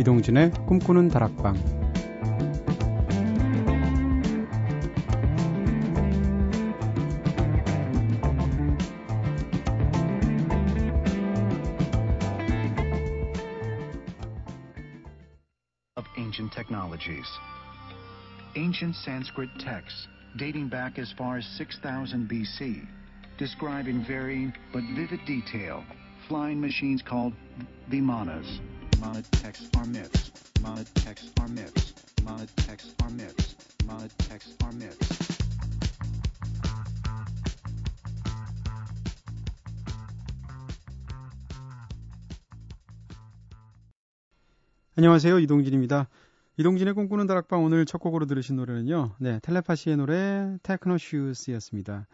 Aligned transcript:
이동진의 0.00 0.52
꿈꾸는 0.66 1.08
다락방 1.08 1.54
of 15.96 16.04
ancient 16.18 16.52
technologies. 16.52 17.26
Ancient 18.56 18.94
Sanskrit 18.96 19.48
texts 19.58 20.06
dating 20.36 20.68
back 20.68 20.98
as 20.98 21.12
far 21.16 21.38
as 21.38 21.46
6000 21.56 22.28
BC 22.28 22.86
describe 23.38 23.86
in 23.86 24.04
varying 24.04 24.52
but 24.72 24.82
vivid 24.94 25.20
detail 25.26 25.84
flying 26.28 26.60
machines 26.60 27.02
called 27.02 27.32
vimanas. 27.90 28.60
안녕하세요. 44.95 45.39
이동진입니다. 45.39 46.07
이동진의 46.57 46.93
꿈꾸는 46.93 47.25
다락방 47.25 47.63
오늘 47.63 47.87
첫 47.87 47.97
곡으로 47.97 48.27
들으신 48.27 48.57
노래는요. 48.57 49.15
네, 49.17 49.39
텔레파시의 49.41 49.97
노래 49.97 50.57
테크노 50.61 50.99
슈스였습니다. 50.99 52.05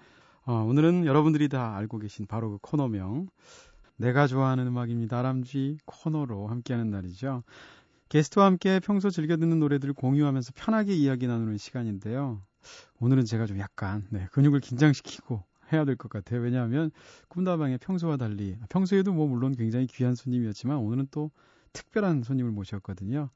어, 0.46 0.54
오늘은 0.64 1.06
여러분들이 1.06 1.50
다 1.50 1.76
알고 1.76 2.00
계신 2.00 2.26
바로 2.28 2.52
그 2.52 2.58
코너명 2.62 3.28
내가 3.98 4.28
좋아하는 4.28 4.68
음악입니다. 4.68 5.18
다람쥐 5.18 5.80
코너로 5.86 6.48
함께하는 6.48 6.92
날이죠. 6.92 7.44
게스트와 8.10 8.46
함께 8.46 8.80
평소 8.80 9.10
즐겨 9.10 9.38
듣는 9.38 9.60
노래들을 9.60 9.94
공유하면서 9.94 10.54
편하게 10.56 10.94
이야기 10.96 11.28
나누는 11.28 11.58
시간인데요. 11.58 12.42
오늘은 13.00 13.26
제가 13.26 13.46
좀 13.46 13.60
약간 13.60 14.06
네, 14.10 14.28
근육을 14.32 14.60
긴장시키고 14.60 15.44
해야 15.74 15.84
될 15.84 15.96
것 15.98 16.10
같아요. 16.10 16.42
왜냐하면 16.42 16.92
꿈다방에 17.28 17.78
평소와 17.78 18.18
달리 18.18 18.58
평소에도 18.70 19.12
뭐 19.14 19.28
물론 19.28 19.54
굉장히 19.56 19.88
귀한 19.88 20.16
손님이었지만 20.16 20.78
오늘은 20.78 21.08
또 21.12 21.32
특별한 21.74 22.24
손님을 22.24 22.52
모셨거든요. 22.52 23.30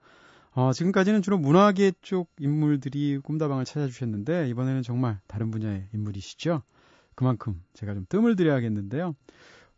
어, 0.53 0.73
지금까지는 0.73 1.21
주로 1.21 1.37
문화계 1.37 1.93
쪽 2.01 2.29
인물들이 2.39 3.19
꿈다방을 3.19 3.65
찾아주셨는데 3.65 4.49
이번에는 4.49 4.83
정말 4.83 5.19
다른 5.27 5.49
분야의 5.51 5.87
인물이시죠. 5.93 6.61
그만큼 7.15 7.61
제가 7.73 7.93
좀 7.93 8.05
뜸을 8.07 8.35
들여야겠는데요. 8.35 9.15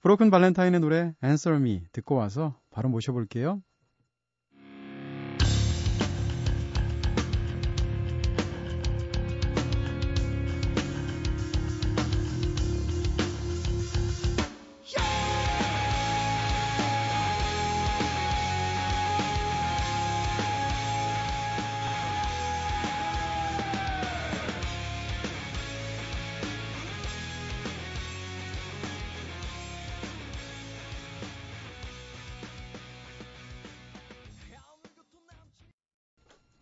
브로큰 0.04 0.32
발렌타인의 0.32 0.82
노래 0.82 1.14
Answer 1.24 1.62
Me 1.62 1.86
듣고 1.94 2.16
와서 2.16 2.60
바로 2.72 2.90
모셔볼게요. 2.90 3.62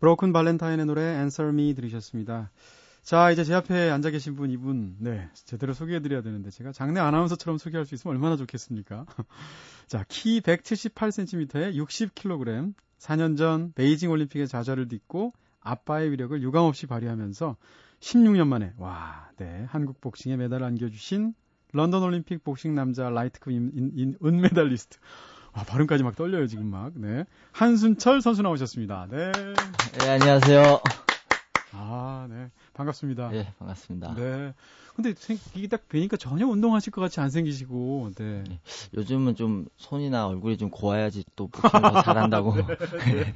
브로큰 0.01 0.33
발렌타인의 0.33 0.87
노래 0.87 1.03
Answer 1.03 1.53
Me 1.53 1.75
들으셨습니다. 1.75 2.49
자, 3.03 3.29
이제 3.29 3.43
제 3.43 3.53
앞에 3.53 3.91
앉아 3.91 4.09
계신 4.09 4.35
분 4.35 4.49
이분 4.49 4.95
네, 4.99 5.29
제대로 5.33 5.73
소개해 5.73 6.01
드려야 6.01 6.23
되는데 6.23 6.49
제가 6.49 6.71
장내 6.71 6.99
아나운서처럼 6.99 7.59
소개할 7.59 7.85
수 7.85 7.93
있으면 7.93 8.15
얼마나 8.15 8.35
좋겠습니까? 8.35 9.05
자, 9.85 10.03
키 10.09 10.41
178cm에 10.41 11.75
60kg. 11.75 12.73
4년 12.97 13.37
전 13.37 13.73
베이징 13.73 14.09
올림픽의 14.09 14.47
좌절을 14.47 14.87
딛고 14.87 15.33
아빠의 15.59 16.11
위력을 16.11 16.41
유감없이 16.41 16.87
발휘하면서 16.87 17.57
16년 17.99 18.47
만에 18.47 18.73
와, 18.77 19.29
네, 19.37 19.65
한국 19.69 20.01
복싱에 20.01 20.35
메달을 20.35 20.65
안겨 20.65 20.89
주신 20.89 21.35
런던 21.73 22.01
올림픽 22.01 22.43
복싱 22.43 22.73
남자 22.73 23.09
라이트급 23.09 23.53
은메달리스트 24.23 24.97
아, 25.53 25.63
발음까지 25.63 26.03
막 26.03 26.15
떨려요, 26.15 26.47
지금 26.47 26.67
막. 26.67 26.93
네. 26.95 27.25
한순철 27.51 28.21
선수 28.21 28.41
나오셨습니다. 28.41 29.07
네. 29.09 29.31
네, 29.99 30.09
안녕하세요. 30.09 30.79
아, 31.73 32.27
네. 32.29 32.49
반갑습니다. 32.73 33.29
네, 33.29 33.53
반갑습니다. 33.59 34.15
네. 34.15 34.53
근데 34.95 35.13
이게 35.55 35.67
딱 35.67 35.87
뵈니까 35.87 36.15
전혀 36.17 36.45
운동하실 36.47 36.91
것 36.91 37.01
같이 37.01 37.19
안 37.19 37.29
생기시고, 37.29 38.11
네. 38.15 38.43
네. 38.47 38.59
요즘은 38.93 39.35
좀 39.35 39.65
손이나 39.77 40.27
얼굴이 40.27 40.57
좀 40.57 40.69
고와야지 40.69 41.25
또 41.35 41.47
복싱을 41.47 42.03
잘한다고. 42.03 42.55
네. 43.05 43.33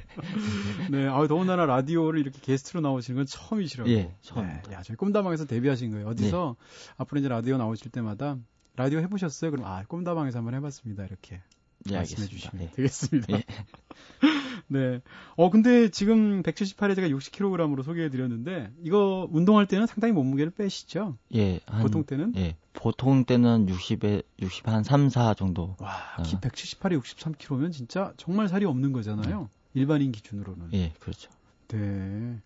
네. 0.90 1.08
아, 1.08 1.26
더군다나 1.26 1.66
라디오를 1.66 2.20
이렇게 2.20 2.38
게스트로 2.40 2.80
나오시는 2.80 3.16
건 3.16 3.26
처음이시라고. 3.26 3.90
예, 3.90 4.14
처음. 4.22 4.46
네. 4.46 4.62
야, 4.72 4.82
저희 4.82 4.96
꿈다방에서 4.96 5.46
데뷔하신 5.46 5.90
거예요. 5.92 6.08
어디서 6.08 6.56
네. 6.58 6.94
앞으로 6.96 7.20
이제 7.20 7.28
라디오 7.28 7.58
나오실 7.58 7.90
때마다 7.90 8.36
라디오 8.76 9.00
해보셨어요? 9.00 9.50
그럼 9.50 9.66
아, 9.66 9.82
꿈다방에서 9.86 10.38
한번 10.38 10.54
해봤습니다. 10.54 11.04
이렇게. 11.04 11.42
예, 11.90 11.96
말씀해 11.96 12.28
주시면 12.28 12.64
네. 12.64 12.70
되겠습니다. 12.74 13.38
예. 13.38 13.44
네. 14.68 15.00
어, 15.36 15.50
근데 15.50 15.88
지금 15.90 16.42
178에 16.42 16.94
제가 16.96 17.08
60kg으로 17.08 17.82
소개해 17.82 18.08
드렸는데, 18.10 18.70
이거 18.82 19.28
운동할 19.30 19.66
때는 19.66 19.86
상당히 19.86 20.12
몸무게를 20.12 20.50
빼시죠? 20.52 21.16
예. 21.34 21.60
한, 21.66 21.82
보통 21.82 22.04
때는? 22.04 22.32
예. 22.36 22.56
보통 22.72 23.24
때는 23.24 23.66
60에, 23.66 24.24
60, 24.40 24.68
한 24.68 24.82
3, 24.82 25.08
4 25.08 25.34
정도. 25.34 25.76
와, 25.78 25.92
어. 26.18 26.22
키 26.22 26.36
178에 26.36 27.00
63kg면 27.00 27.72
진짜 27.72 28.12
정말 28.16 28.48
살이 28.48 28.64
없는 28.64 28.92
거잖아요. 28.92 29.40
네. 29.42 29.46
일반인 29.74 30.12
기준으로는. 30.12 30.70
예, 30.72 30.92
그렇죠. 31.00 31.30
네. 31.68 32.38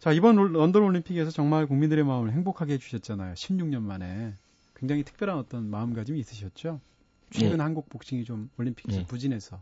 자, 0.00 0.12
이번 0.12 0.36
런던 0.36 0.82
올림픽에서 0.82 1.30
정말 1.30 1.66
국민들의 1.66 2.04
마음을 2.04 2.32
행복하게 2.32 2.74
해 2.74 2.78
주셨잖아요. 2.78 3.34
16년 3.34 3.82
만에. 3.82 4.34
굉장히 4.76 5.02
특별한 5.02 5.38
어떤 5.38 5.70
마음가짐이 5.70 6.18
있으셨죠? 6.20 6.80
최근 7.34 7.58
네. 7.58 7.62
한국 7.62 7.88
복싱이 7.88 8.24
좀 8.24 8.48
올림픽에서 8.58 9.00
네. 9.00 9.06
부진해서. 9.06 9.60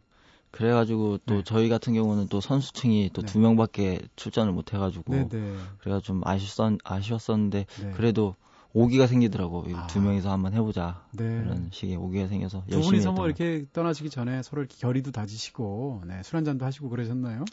그래가지고 0.50 1.18
또 1.24 1.36
네. 1.36 1.42
저희 1.44 1.70
같은 1.70 1.94
경우는 1.94 2.28
또 2.28 2.42
선수층이 2.42 3.10
또두 3.14 3.38
명밖에 3.38 4.00
출전을 4.16 4.52
못 4.52 4.74
해가지고 4.74 5.14
네, 5.14 5.28
네. 5.28 5.56
그래가 5.78 5.98
좀 6.00 6.20
아쉬웠, 6.24 6.78
아쉬웠었는데 6.84 7.66
네. 7.82 7.90
그래도 7.92 8.36
오기가 8.74 9.06
생기더라고. 9.06 9.66
아. 9.74 9.86
두 9.86 10.00
명이서 10.00 10.30
한번 10.30 10.52
해보자. 10.52 11.04
네. 11.12 11.24
그런 11.24 11.68
식의 11.72 11.96
오기가 11.96 12.28
생겨서 12.28 12.64
두 12.70 12.80
분이서 12.82 13.12
뭐 13.12 13.26
이렇게 13.26 13.64
떠나시기 13.72 14.10
전에 14.10 14.42
서로 14.42 14.62
이렇게 14.62 14.76
결의도 14.78 15.10
다지시고 15.12 16.02
네, 16.06 16.22
술 16.22 16.36
한 16.36 16.44
잔도 16.44 16.66
하시고 16.66 16.90
그러셨나요? 16.90 17.44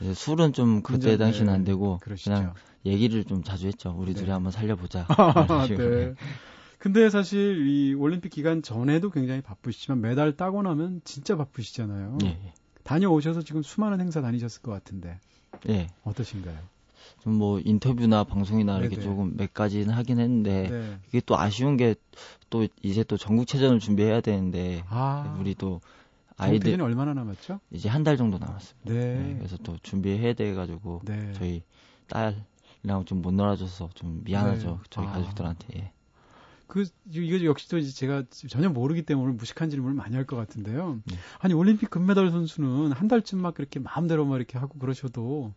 네, 0.00 0.12
술은 0.12 0.52
좀 0.52 0.82
그때 0.82 1.16
당시는 1.16 1.52
안 1.52 1.64
되고 1.64 1.98
그러시죠. 2.02 2.30
그냥 2.30 2.54
얘기를 2.84 3.24
좀 3.24 3.42
자주 3.42 3.66
했죠. 3.66 3.94
우리 3.96 4.12
둘이 4.12 4.30
한번 4.30 4.52
살려보자. 4.52 5.06
네. 5.78 6.14
근데 6.82 7.10
사실 7.10 7.64
이 7.68 7.94
올림픽 7.94 8.30
기간 8.30 8.60
전에도 8.60 9.10
굉장히 9.10 9.40
바쁘시지만 9.40 10.00
메달 10.00 10.36
따고 10.36 10.62
나면 10.62 11.00
진짜 11.04 11.36
바쁘시잖아요. 11.36 12.18
예. 12.24 12.38
다녀오셔서 12.82 13.42
지금 13.42 13.62
수많은 13.62 14.00
행사 14.00 14.20
다니셨을 14.20 14.62
것 14.62 14.72
같은데. 14.72 15.20
예. 15.68 15.86
어떠신가요? 16.02 16.58
좀 17.20 17.34
뭐 17.34 17.60
인터뷰나 17.64 18.24
방송이나 18.24 18.74
네네. 18.74 18.86
이렇게 18.86 19.00
조금 19.00 19.36
몇 19.36 19.54
가지는 19.54 19.90
하긴 19.94 20.18
했는데 20.18 20.68
네. 20.68 20.98
이게 21.08 21.20
또 21.24 21.38
아쉬운 21.38 21.76
게 21.76 21.94
또 22.50 22.66
이제 22.82 23.02
또 23.04 23.16
전국체전을 23.16 23.78
준비해야 23.78 24.20
되는데 24.20 24.82
아. 24.88 25.36
우리 25.40 25.54
또 25.54 25.80
아이들 26.36 26.82
얼마나 26.82 27.14
남았죠? 27.14 27.60
이제 27.70 27.88
한 27.88 28.02
달 28.04 28.16
정도 28.16 28.38
남았습니다. 28.38 28.92
네. 28.92 29.14
네. 29.14 29.34
그래서 29.38 29.56
또 29.62 29.78
준비해야 29.82 30.34
돼 30.34 30.52
가지고 30.54 31.00
네. 31.04 31.32
저희 31.34 31.62
딸이랑 32.08 33.04
좀 33.06 33.22
못 33.22 33.32
놀아줘서 33.32 33.88
좀 33.94 34.20
미안하죠. 34.24 34.68
네. 34.70 34.78
저희 34.90 35.06
아. 35.06 35.12
가족들한테. 35.12 35.92
예. 36.78 36.84
그 36.84 36.84
이거 37.12 37.44
역시 37.44 37.68
또 37.68 37.78
이제 37.78 37.90
제가 37.92 38.24
전혀 38.48 38.68
모르기 38.68 39.02
때문에 39.02 39.34
무식한 39.34 39.68
질문을 39.70 39.94
많이 39.94 40.14
할 40.14 40.24
것 40.26 40.36
같은데요. 40.36 41.00
네. 41.04 41.16
아니 41.40 41.52
올림픽 41.54 41.90
금메달 41.90 42.30
선수는 42.30 42.92
한 42.92 43.08
달쯤 43.08 43.40
막 43.42 43.54
그렇게 43.54 43.80
마음대로 43.80 44.24
막 44.24 44.36
이렇게 44.36 44.58
하고 44.58 44.78
그러셔도 44.78 45.52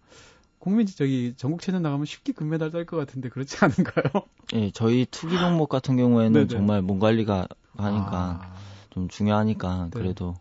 국민 0.59 0.87
저기 0.87 1.33
전국체전 1.37 1.81
나가면 1.83 2.05
쉽게 2.05 2.33
금메달 2.33 2.71
딸 2.71 2.85
것 2.85 2.97
같은데 2.97 3.29
그렇지 3.29 3.57
않은가요? 3.63 4.25
예, 4.53 4.71
저희 4.71 5.05
투기 5.09 5.37
종목 5.37 5.69
같은 5.69 5.95
경우에는 5.97 6.47
정말 6.49 6.81
몸 6.81 6.99
관리가 6.99 7.47
하니까 7.77 8.39
아. 8.43 8.55
좀 8.89 9.07
중요하니까 9.07 9.89
네. 9.93 9.99
그래도 9.99 10.35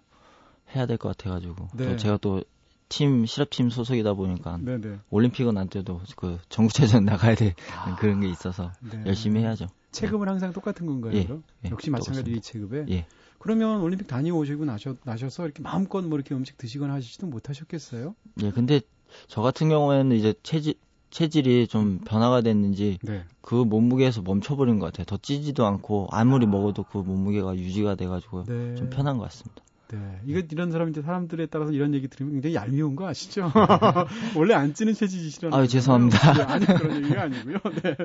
해야 0.74 0.86
될 0.86 0.96
것 0.96 1.16
같아가지고 1.16 1.68
네. 1.74 1.88
또 1.90 1.96
제가 1.96 2.16
또 2.18 2.42
팀 2.90 3.24
실업팀 3.26 3.70
소속이다 3.70 4.12
보니까 4.14 4.58
네네. 4.58 4.98
올림픽은 5.10 5.56
안 5.56 5.68
돼도 5.68 6.02
그 6.16 6.38
전국체전 6.50 7.04
나가야 7.06 7.34
될 7.34 7.54
아. 7.76 7.96
그런 7.96 8.20
게 8.20 8.28
있어서 8.28 8.72
네. 8.80 9.02
열심히 9.06 9.40
해야죠. 9.40 9.66
체급은 9.94 10.28
항상 10.28 10.52
똑같은 10.52 10.86
건가요? 10.86 11.14
예, 11.14 11.28
예, 11.66 11.70
역시 11.70 11.90
마찬가지 11.90 12.32
이 12.32 12.40
체급에. 12.40 12.86
예. 12.90 13.06
그러면 13.38 13.80
올림픽 13.80 14.06
다녀오시고 14.06 14.64
나셔, 14.64 14.96
나셔서 15.04 15.44
이렇게 15.44 15.62
마음껏 15.62 16.02
뭐 16.02 16.18
이렇게 16.18 16.34
음식 16.34 16.56
드시거나 16.58 16.94
하시지도 16.94 17.26
못하셨겠어요? 17.26 18.14
예, 18.42 18.50
근데 18.50 18.80
저 19.28 19.42
같은 19.42 19.68
경우에는 19.68 20.16
이제 20.16 20.34
체질, 20.42 20.74
체질이 21.10 21.68
좀 21.68 22.00
변화가 22.04 22.40
됐는지 22.40 22.98
네. 23.02 23.24
그 23.40 23.54
몸무게에서 23.54 24.22
멈춰버린 24.22 24.78
것 24.78 24.86
같아요. 24.86 25.04
더 25.04 25.16
찌지도 25.16 25.64
않고 25.66 26.08
아무리 26.10 26.46
아. 26.46 26.48
먹어도 26.48 26.84
그 26.84 26.98
몸무게가 26.98 27.54
유지가 27.56 27.94
돼가지고 27.94 28.44
네. 28.44 28.74
좀 28.74 28.90
편한 28.90 29.18
것 29.18 29.24
같습니다. 29.24 29.62
네. 29.88 30.20
이거 30.26 30.40
이런 30.50 30.70
사람 30.70 30.88
이제 30.88 31.02
사람들에 31.02 31.46
따라서 31.46 31.72
이런 31.72 31.94
얘기 31.94 32.08
들으면 32.08 32.32
굉장히 32.32 32.54
얄미운 32.54 32.96
거 32.96 33.06
아시죠? 33.06 33.52
원래 34.36 34.54
안 34.54 34.72
찌는 34.74 34.94
체질이시라는. 34.94 35.56
아, 35.56 35.66
죄송합니다. 35.66 36.32
네, 36.34 36.42
아니 36.42 36.66
그런 36.66 36.96
얘기가 36.96 37.22
아니고요. 37.22 37.58
네. 37.82 37.96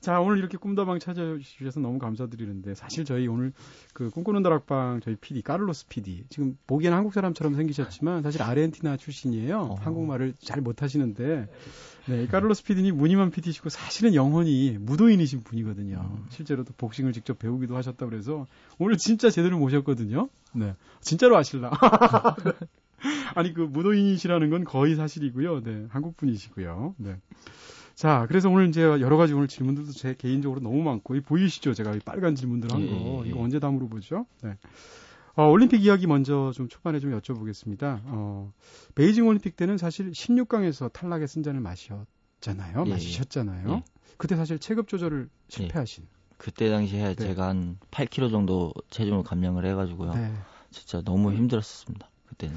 자, 0.00 0.20
오늘 0.20 0.38
이렇게 0.38 0.58
꿈다방 0.58 0.98
찾아주셔서 0.98 1.80
너무 1.80 1.98
감사드리는데 1.98 2.74
사실 2.74 3.04
저희 3.04 3.26
오늘 3.26 3.52
그 3.94 4.10
꿈꾸는 4.10 4.42
다락방 4.42 5.00
저희 5.02 5.16
PD 5.16 5.42
까를로스 5.42 5.86
PD 5.88 6.26
지금 6.28 6.56
보기에는 6.66 6.96
한국 6.96 7.14
사람처럼 7.14 7.54
생기셨지만 7.54 8.22
사실 8.22 8.42
아르헨티나 8.42 8.96
출신이에요. 8.96 9.58
어. 9.58 9.74
한국말을 9.80 10.34
잘 10.38 10.60
못하시는데 10.60 11.48
네, 12.06 12.26
까를로스 12.26 12.64
PD님 12.64 12.96
무늬만 12.96 13.30
PD시고 13.30 13.70
사실은 13.70 14.14
영혼이 14.14 14.76
무도인이신 14.78 15.42
분이거든요. 15.42 16.10
음. 16.10 16.26
실제로도 16.28 16.74
복싱을 16.76 17.12
직접 17.12 17.38
배우기도 17.38 17.76
하셨다 17.76 18.06
그래서 18.06 18.46
오늘 18.78 18.96
진짜 18.98 19.30
제대로 19.30 19.58
모셨거든요. 19.58 20.28
네, 20.52 20.74
진짜로 21.00 21.36
아실라. 21.36 21.70
네. 22.44 22.52
아니 23.34 23.52
그 23.52 23.60
무도인이시라는 23.62 24.50
건 24.50 24.64
거의 24.64 24.96
사실이고요. 24.96 25.62
네, 25.62 25.86
한국 25.90 26.16
분이시고요. 26.16 26.94
네. 26.98 27.16
자, 27.94 28.26
그래서 28.28 28.50
오늘 28.50 28.68
이제 28.68 28.82
여러 28.82 29.16
가지 29.16 29.34
오늘 29.34 29.46
질문들도 29.46 29.92
제 29.92 30.14
개인적으로 30.16 30.60
너무 30.60 30.82
많고, 30.82 31.14
이 31.14 31.20
보이시죠? 31.20 31.74
제가 31.74 31.94
이 31.94 32.00
빨간 32.00 32.34
질문들 32.34 32.72
한 32.72 32.86
거. 32.86 32.92
예, 32.92 33.26
예. 33.26 33.28
이거 33.28 33.40
언제 33.40 33.60
다 33.60 33.70
물어보죠? 33.70 34.26
네. 34.42 34.56
어, 35.36 35.48
올림픽 35.48 35.84
이야기 35.84 36.06
먼저 36.06 36.52
좀 36.54 36.68
초반에 36.68 37.00
좀 37.00 37.18
여쭤보겠습니다. 37.18 38.00
어, 38.04 38.52
베이징 38.94 39.26
올림픽 39.26 39.56
때는 39.56 39.78
사실 39.78 40.10
16강에서 40.12 40.92
탈락의 40.92 41.26
승자를 41.26 41.60
마셨잖아요. 41.60 42.84
예, 42.86 42.90
마시셨잖아요. 42.90 43.68
예. 43.70 43.82
그때 44.16 44.36
사실 44.36 44.58
체급 44.58 44.86
조절을 44.88 45.28
실패하신. 45.48 46.04
예. 46.04 46.08
그때 46.36 46.70
당시에 46.70 47.02
네. 47.02 47.14
제가 47.14 47.48
한 47.48 47.78
8kg 47.90 48.30
정도 48.30 48.72
체중을 48.90 49.22
감량을 49.24 49.64
해가지고요. 49.66 50.14
네. 50.14 50.32
진짜 50.70 51.00
너무 51.02 51.32
힘들었습니다. 51.32 52.08
그때는. 52.26 52.56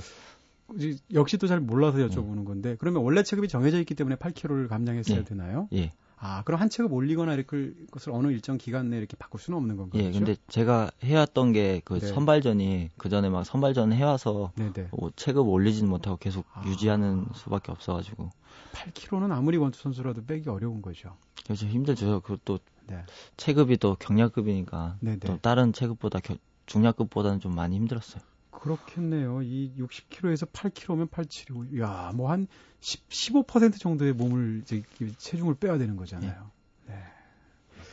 역시 1.14 1.38
또 1.38 1.48
잘 1.48 1.62
몰라서 1.62 1.98
여쭤보는 2.00 2.44
건데 2.46 2.76
그러면 2.80 3.02
원래 3.04 3.24
체급이 3.24 3.48
정해져 3.48 3.80
있기 3.80 3.96
때문에 3.96 4.18
8kg를 4.18 4.68
감량했어야 4.68 5.20
예. 5.20 5.24
되나요? 5.24 5.70
예. 5.74 5.94
아, 6.20 6.42
그럼 6.44 6.60
한 6.60 6.70
체급 6.70 6.94
올리거나 6.94 7.36
이렇게 7.36 7.72
것을 7.92 8.12
어느 8.12 8.28
일정 8.32 8.58
기간 8.58 8.90
내에 8.90 9.00
이렇게 9.00 9.16
바꿀 9.18 9.40
수는 9.40 9.58
없는 9.58 9.78
건가요? 9.78 10.02
예, 10.02 10.12
근데 10.12 10.36
제가 10.48 10.90
해왔던 11.04 11.54
게그 11.54 12.00
네. 12.00 12.08
선발전이 12.08 12.90
그 12.98 13.10
전에 13.10 13.30
막 13.30 13.44
선발전 13.44 13.94
해와서 13.94 14.52
뭐 14.92 15.12
체급 15.16 15.48
올리지는 15.48 15.90
못하고 15.90 16.18
계속 16.18 16.46
아. 16.54 16.64
유지하는 16.66 17.28
수밖에 17.36 17.72
없어가지고. 17.72 18.32
8kg는 18.74 19.32
아무리 19.32 19.58
원투 19.58 19.80
선수라도 19.80 20.26
빼기 20.26 20.50
어려운 20.50 20.82
거죠. 20.82 21.16
그렇죠, 21.44 21.68
힘들죠. 21.68 22.22
그것도 22.22 22.60
네. 22.88 23.04
체급이 23.38 23.78
또 23.78 23.96
경량급이니까 24.00 24.98
네네. 25.02 25.20
또 25.20 25.38
다른 25.38 25.72
체급보다 25.72 26.20
겨, 26.20 26.36
중량급보다는 26.66 27.40
좀 27.40 27.54
많이 27.54 27.76
힘들었어요. 27.76 28.24
그렇겠네요. 28.68 29.42
이 29.42 29.72
60kg에서 29.78 30.52
8kg면 30.52 31.10
87이고, 31.10 31.80
야, 31.80 32.12
뭐한 32.16 32.48
10, 32.80 33.10
15% 33.10 33.80
정도의 33.80 34.14
몸을 34.14 34.62
이제 34.64 34.84
체중을 35.18 35.56
빼야 35.56 35.78
되는 35.78 35.96
거잖아요. 35.96 36.52
네. 36.88 36.94
네. 36.94 37.02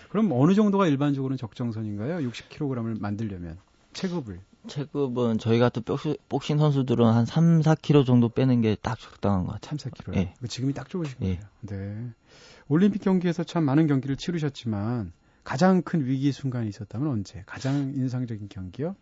그럼 0.08 0.30
어느 0.32 0.54
정도가 0.54 0.86
일반적으로는 0.86 1.36
적정선인가요? 1.36 2.28
60kg을 2.28 3.00
만들려면 3.00 3.58
체급을. 3.92 4.40
체급은 4.66 5.38
저희 5.38 5.58
같은 5.58 5.82
복싱, 6.28 6.58
선수들은 6.58 7.04
한 7.06 7.26
3, 7.26 7.60
4kg 7.60 8.06
정도 8.06 8.28
빼는 8.30 8.62
게 8.62 8.76
딱 8.80 8.98
적당한 8.98 9.44
것 9.44 9.52
같아요. 9.52 9.76
3, 9.78 9.90
4kg. 9.90 10.10
네. 10.12 10.34
지금이 10.48 10.72
딱 10.72 10.88
좋으신 10.88 11.18
거예요. 11.18 11.38
네. 11.60 11.76
네. 11.76 12.10
올림픽 12.68 13.02
경기에서 13.02 13.44
참 13.44 13.64
많은 13.64 13.86
경기를 13.86 14.16
치르셨지만 14.16 15.12
가장 15.42 15.82
큰 15.82 16.06
위기 16.06 16.32
순간이 16.32 16.68
있었다면 16.68 17.08
언제? 17.08 17.42
가장 17.44 17.92
인상적인 17.94 18.48
경기요? 18.48 18.96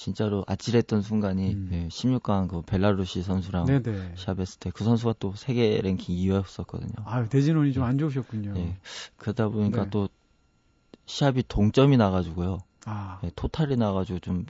진짜로 0.00 0.44
아찔했던 0.46 1.02
순간이 1.02 1.52
음. 1.52 1.68
네, 1.70 1.88
16강 1.88 2.48
그 2.48 2.62
벨라루시 2.62 3.22
선수랑 3.22 3.66
네네. 3.66 4.14
시합했을 4.16 4.58
때그 4.58 4.82
선수가 4.82 5.16
또 5.18 5.34
세계 5.36 5.78
랭킹 5.82 6.16
2위였었거든요. 6.16 7.02
아 7.04 7.22
대진원이 7.26 7.74
좀 7.74 7.84
안 7.84 7.98
좋으셨군요. 7.98 8.54
네. 8.54 8.78
그러다 9.18 9.48
보니까 9.48 9.84
네. 9.84 9.90
또 9.90 10.08
시합이 11.04 11.44
동점이 11.46 11.98
나가지고요. 11.98 12.60
아. 12.86 13.18
네, 13.22 13.30
토탈이 13.36 13.76
나가지고 13.76 14.20
좀 14.20 14.46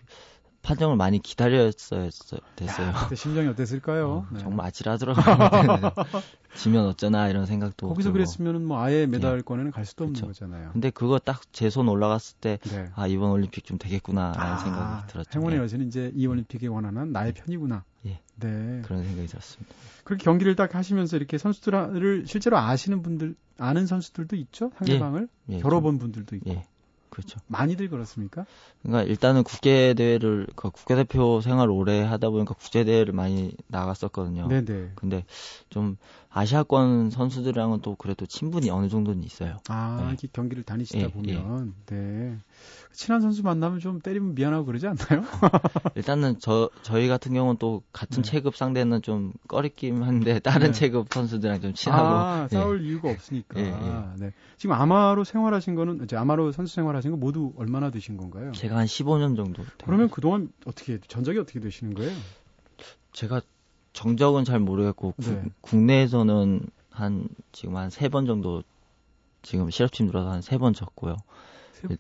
판정을 0.62 0.96
많이 0.96 1.18
기다렸어야 1.20 2.10
됐어요. 2.56 2.88
야, 2.88 2.92
그때 3.04 3.16
심정이 3.16 3.48
어땠을까요? 3.48 4.08
어, 4.10 4.26
네. 4.30 4.40
정말 4.40 4.66
아찔하더라고요. 4.66 5.22
지면 6.54 6.86
어쩌나 6.86 7.28
이런 7.28 7.46
생각도. 7.46 7.88
거기서 7.88 8.12
그랬으면 8.12 8.66
뭐 8.66 8.80
아예 8.82 9.06
메달권에는 9.06 9.70
갈 9.70 9.86
수도 9.86 10.04
없는 10.04 10.20
그렇죠. 10.20 10.26
거잖아요. 10.44 10.70
근데 10.72 10.90
그거 10.90 11.18
딱 11.18 11.40
제 11.52 11.68
손 11.70 11.88
올라갔을 11.88 12.36
때, 12.40 12.58
네. 12.64 12.90
아, 12.94 13.06
이번 13.06 13.30
올림픽 13.30 13.64
좀 13.64 13.78
되겠구나라는 13.78 14.52
아, 14.52 14.58
생각이 14.58 15.12
들었죠. 15.12 15.38
행운의 15.38 15.58
네. 15.58 15.62
여신은 15.64 15.86
이제 15.88 16.12
이 16.14 16.26
올림픽에 16.26 16.66
원하는 16.66 17.12
나의 17.12 17.32
편이구나. 17.32 17.84
예. 18.06 18.20
네. 18.36 18.82
그런 18.84 19.02
생각이 19.04 19.26
들었습니다. 19.28 19.74
그렇게 20.04 20.24
경기를 20.24 20.56
딱 20.56 20.74
하시면서 20.74 21.16
이렇게 21.16 21.38
선수들을 21.38 22.24
실제로 22.26 22.58
아시는 22.58 23.02
분들, 23.02 23.34
아는 23.58 23.86
선수들도 23.86 24.36
있죠? 24.36 24.70
상대방을? 24.76 25.28
예. 25.50 25.56
예. 25.56 25.60
겨뤄본 25.60 25.98
분들도 25.98 26.36
있고. 26.36 26.50
예. 27.20 27.26
그렇죠. 27.26 27.40
많이들 27.46 27.88
그렇습니까? 27.88 28.46
그러니까 28.82 29.08
일단은 29.08 29.42
국제 29.44 29.94
대회를 29.94 30.46
그 30.56 30.70
국가대표 30.70 31.40
생활 31.40 31.70
오래 31.70 32.02
하다 32.02 32.30
보니까 32.30 32.54
국제 32.54 32.84
대회를 32.84 33.12
많이 33.12 33.54
나갔었거든요. 33.68 34.48
네네. 34.48 34.92
근데 34.94 35.24
좀 35.68 35.96
아시아권 36.32 37.10
선수들이랑은 37.10 37.80
또 37.80 37.96
그래도 37.96 38.24
친분이 38.24 38.70
어느 38.70 38.88
정도는 38.88 39.24
있어요. 39.24 39.58
아, 39.68 40.14
네. 40.16 40.28
경기를 40.32 40.62
다니시다 40.62 41.00
예, 41.00 41.08
보면 41.08 41.74
예. 41.90 41.94
네. 41.94 42.38
친한 42.92 43.20
선수 43.20 43.42
만나면 43.42 43.80
좀 43.80 44.00
때리면 44.00 44.36
미안하고 44.36 44.64
그러지 44.64 44.86
않나요? 44.86 45.24
일단은 45.96 46.36
저 46.38 46.70
저희 46.82 47.08
같은 47.08 47.34
경우는 47.34 47.56
또 47.58 47.82
같은 47.92 48.22
네. 48.22 48.30
체급 48.30 48.56
상대는 48.56 49.02
좀 49.02 49.32
꺼리낌 49.48 50.04
한데 50.04 50.38
다른 50.40 50.68
네. 50.68 50.72
체급 50.72 51.12
선수들이랑 51.12 51.60
좀 51.62 51.74
친하고 51.74 52.06
아, 52.06 52.44
예. 52.44 52.54
싸울 52.54 52.80
이유가 52.82 53.10
없으니까. 53.10 53.58
예, 53.58 53.64
예. 53.66 54.24
네. 54.24 54.32
지금 54.56 54.76
아마로 54.76 55.24
생활하신 55.24 55.74
거는 55.74 56.04
이제 56.04 56.16
아마로 56.16 56.52
선수 56.52 56.74
생활하신 56.76 57.10
거 57.10 57.16
모두 57.16 57.52
얼마나 57.56 57.90
되신 57.90 58.16
건가요? 58.16 58.52
제가 58.52 58.76
한 58.76 58.86
15년 58.86 59.34
정도. 59.34 59.64
그러면 59.84 60.08
그동안 60.10 60.52
어떻게 60.64 61.00
전적이 61.00 61.40
어떻게 61.40 61.58
되시는 61.58 61.94
거예요? 61.94 62.16
제가 63.12 63.40
정적은 63.92 64.44
잘 64.44 64.58
모르겠고 64.60 65.14
네. 65.18 65.44
국내에서는 65.60 66.66
한 66.90 67.28
지금 67.52 67.76
한 67.76 67.88
세 67.90 68.08
번 68.08 68.26
정도 68.26 68.62
지금 69.42 69.70
실업팀 69.70 70.06
들어서 70.06 70.30
한 70.30 70.40
세 70.42 70.58
번 70.58 70.74
졌고요. 70.74 71.16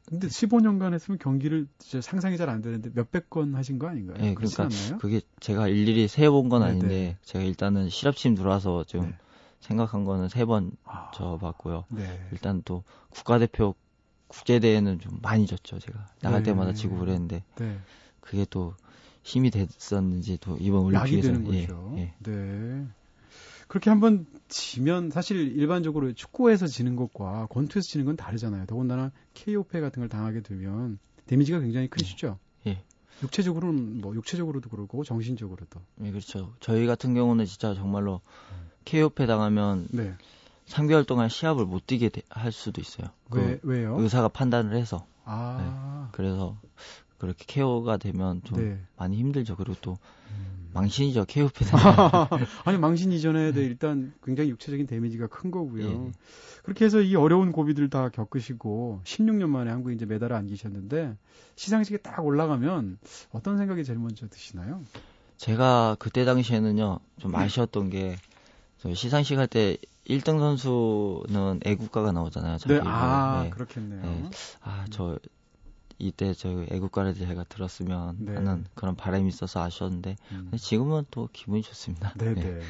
근데 0.06 0.26
15년간 0.28 0.92
했으면 0.92 1.18
경기를 1.18 1.66
진짜 1.78 2.02
상상이 2.02 2.36
잘 2.36 2.50
안 2.50 2.60
되는데 2.60 2.90
몇백 2.92 3.30
건 3.30 3.54
하신 3.54 3.78
거 3.78 3.88
아닌가요? 3.88 4.18
네, 4.18 4.34
그러니까 4.34 4.68
그게 4.98 5.22
제가 5.40 5.68
일일이 5.68 6.06
세본 6.06 6.50
건 6.50 6.62
아닌데 6.62 6.88
네네. 6.88 7.16
제가 7.22 7.44
일단은 7.44 7.88
실업팀 7.88 8.34
들어와서 8.34 8.84
좀 8.84 9.06
네. 9.06 9.14
생각한 9.60 10.04
거는 10.04 10.28
세번 10.28 10.72
아, 10.84 11.10
져봤고요. 11.14 11.86
네. 11.88 12.20
일단 12.30 12.60
또 12.66 12.84
국가대표 13.08 13.74
국제대회는 14.28 15.00
좀 15.00 15.18
많이 15.22 15.46
졌죠 15.46 15.78
제가 15.78 16.06
나갈 16.20 16.42
네. 16.42 16.50
때마다 16.50 16.72
지고 16.74 16.98
그랬는데 16.98 17.42
네. 17.56 17.78
그게 18.20 18.46
또 18.50 18.74
힘이 19.30 19.50
됐었는지 19.50 20.38
또 20.40 20.56
이번 20.58 20.82
올림픽에서 20.82 21.32
예, 21.52 21.68
예. 21.96 22.14
네. 22.18 22.86
그렇게 23.68 23.88
한번 23.88 24.26
지면 24.48 25.10
사실 25.10 25.56
일반적으로 25.56 26.12
축구에서 26.12 26.66
지는 26.66 26.96
것과 26.96 27.46
권투에서 27.50 27.86
지는 27.86 28.04
건 28.04 28.16
다르잖아요. 28.16 28.66
더군다나 28.66 29.12
KO패 29.34 29.80
같은 29.80 30.00
걸 30.00 30.08
당하게 30.08 30.42
되면 30.42 30.98
데미지가 31.26 31.60
굉장히 31.60 31.86
크시죠. 31.86 32.38
예. 32.66 32.82
육체적으로는 33.22 34.00
뭐 34.00 34.14
육체적으로도 34.16 34.70
그렇고 34.70 35.04
정신적으로도. 35.04 35.80
예, 36.02 36.10
그렇죠. 36.10 36.52
저희 36.58 36.86
같은 36.86 37.14
경우는 37.14 37.44
진짜 37.44 37.74
정말로 37.74 38.20
KO패 38.86 39.26
당하면 39.26 39.86
네. 39.92 40.14
3개월 40.66 41.06
동안 41.06 41.28
시합을 41.28 41.64
못 41.64 41.86
뛰게 41.86 42.10
할 42.28 42.50
수도 42.50 42.80
있어요. 42.80 43.08
왜그 43.30 43.60
왜요? 43.62 44.00
의사가 44.00 44.28
판단을 44.28 44.76
해서. 44.76 45.06
아. 45.24 46.08
네. 46.08 46.08
그래서 46.12 46.58
그렇게 47.20 47.44
케어가 47.46 47.96
되면 47.98 48.42
좀 48.44 48.58
네. 48.58 48.80
많이 48.96 49.16
힘들죠. 49.16 49.56
그리고 49.56 49.76
또 49.80 49.98
음. 50.30 50.70
망신이죠. 50.72 51.26
케어패드. 51.26 51.70
아니 52.64 52.78
망신 52.78 53.12
이전에 53.12 53.52
네. 53.52 53.60
일단 53.60 54.12
굉장히 54.24 54.50
육체적인 54.50 54.86
데미지가 54.86 55.26
큰 55.28 55.50
거고요. 55.50 55.84
예. 56.06 56.12
그렇게 56.62 56.84
해서 56.84 57.00
이 57.00 57.14
어려운 57.16 57.52
고비들 57.52 57.90
다 57.90 58.08
겪으시고 58.08 59.00
16년 59.04 59.48
만에 59.48 59.70
한국에 59.70 59.94
이제 59.94 60.06
메달을 60.06 60.34
안기셨는데 60.36 61.16
시상식에 61.56 61.98
딱 61.98 62.24
올라가면 62.24 62.98
어떤 63.32 63.58
생각이 63.58 63.84
제일 63.84 63.98
먼저 63.98 64.28
드시나요? 64.28 64.82
제가 65.36 65.96
그때 65.98 66.24
당시에는요 66.24 67.00
좀 67.18 67.34
아쉬웠던 67.34 67.90
게 67.90 68.16
시상식 68.94 69.38
할 69.38 69.46
때 69.46 69.76
1등 70.08 70.38
선수는 70.38 71.60
애국가가 71.64 72.10
나오잖아요. 72.12 72.58
네, 72.66 72.80
아, 72.84 73.42
네. 73.44 73.50
그렇겠네요. 73.50 74.02
네. 74.02 74.30
아, 74.62 74.84
저 74.90 75.18
이때 76.00 76.32
저 76.34 76.64
애국가를 76.70 77.14
제가 77.14 77.44
들었으면 77.44 78.16
네. 78.20 78.34
하는 78.34 78.64
그런 78.74 78.96
바람이 78.96 79.28
있어서 79.28 79.62
아쉬웠는데 79.62 80.16
음. 80.32 80.50
지금은 80.56 81.04
또 81.10 81.28
기분이 81.32 81.62
좋습니다. 81.62 82.12
네네. 82.14 82.40
네. 82.40 82.60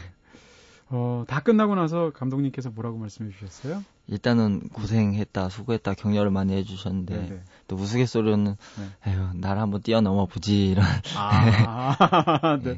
어, 0.88 1.24
다 1.28 1.40
끝나고 1.40 1.76
나서 1.76 2.10
감독님께서 2.10 2.70
뭐라고 2.70 2.98
말씀해 2.98 3.30
주셨어요? 3.30 3.84
일단은 4.08 4.68
고생했다, 4.70 5.48
수고했다, 5.48 5.94
격려를 5.94 6.32
많이 6.32 6.52
해주셨는데 6.54 7.14
네네. 7.14 7.28
네. 7.28 7.42
또 7.68 7.76
우스갯소리는 7.76 8.44
네. 8.44 9.10
에휴, 9.12 9.28
나를 9.34 9.62
한번 9.62 9.82
뛰어넘어 9.82 10.26
보지 10.26 10.70
이런. 10.70 10.84
아, 11.16 12.58
네. 12.64 12.76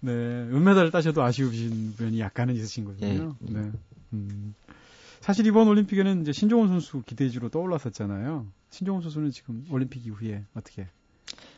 네. 0.00 0.12
은메달을 0.12 0.92
따셔도 0.92 1.24
아쉬우신 1.24 1.94
분이 1.96 2.20
약간은 2.20 2.54
있으신 2.54 2.84
거군요. 2.84 3.34
예. 3.48 3.52
네. 3.52 3.72
음. 4.12 4.54
사실 5.28 5.44
이번 5.44 5.68
올림픽에는 5.68 6.22
이제 6.22 6.32
신종원 6.32 6.68
선수 6.68 7.02
기대주로 7.02 7.50
떠올랐었잖아요. 7.50 8.46
신종원 8.70 9.02
선수는 9.02 9.30
지금 9.30 9.62
올림픽 9.70 10.06
이후에 10.06 10.42
어떻게 10.54 10.88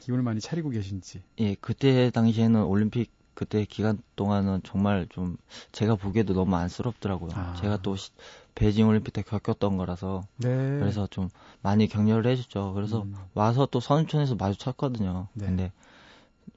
기운을 0.01 0.25
많이 0.25 0.41
차리고 0.41 0.71
계신지. 0.71 1.23
예, 1.39 1.55
그때 1.55 2.11
당시에는 2.11 2.65
올림픽 2.65 3.13
그때 3.35 3.65
기간 3.65 4.03
동안은 4.17 4.63
정말 4.65 5.07
좀 5.09 5.37
제가 5.71 5.95
보기에도 5.95 6.35
너무 6.35 6.57
안쓰럽더라고요. 6.57 7.31
아. 7.35 7.55
제가 7.61 7.81
또 7.81 7.95
시, 7.95 8.11
베이징 8.57 8.89
올림픽 8.89 9.13
때 9.13 9.23
겪었던 9.23 9.77
거라서 9.77 10.23
네. 10.39 10.49
그래서 10.49 11.07
좀 11.07 11.29
많이 11.63 11.87
격려를 11.87 12.29
해줬죠. 12.33 12.73
그래서 12.75 13.03
음. 13.03 13.15
와서 13.35 13.69
또 13.71 13.79
선수촌에서 13.79 14.35
마주쳤거든요. 14.35 15.29
네. 15.35 15.47
근데 15.47 15.73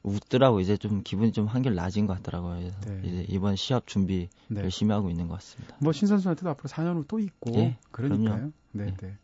웃더라고 0.04 0.60
이제 0.60 0.76
좀 0.78 1.02
기분이 1.04 1.32
좀 1.32 1.48
한결 1.48 1.76
나아진 1.76 2.08
것 2.08 2.14
같더라고요. 2.18 2.60
그래서 2.60 2.78
네. 2.86 3.02
이제 3.04 3.26
이번 3.30 3.56
시합 3.56 3.88
준비 3.88 4.28
네. 4.50 4.62
열심히 4.62 4.92
하고 4.94 5.10
있는 5.10 5.28
것 5.28 5.36
같습니다. 5.36 5.76
뭐 5.80 5.94
신 5.94 6.08
선수한테도 6.08 6.50
앞으로 6.50 6.70
4년 6.70 6.96
후 6.98 7.06
또 7.08 7.20
있고 7.20 7.54
예, 7.56 7.78
그러니까요. 7.92 8.52
네, 8.74 8.88
예. 8.88 8.96
네. 8.98 9.18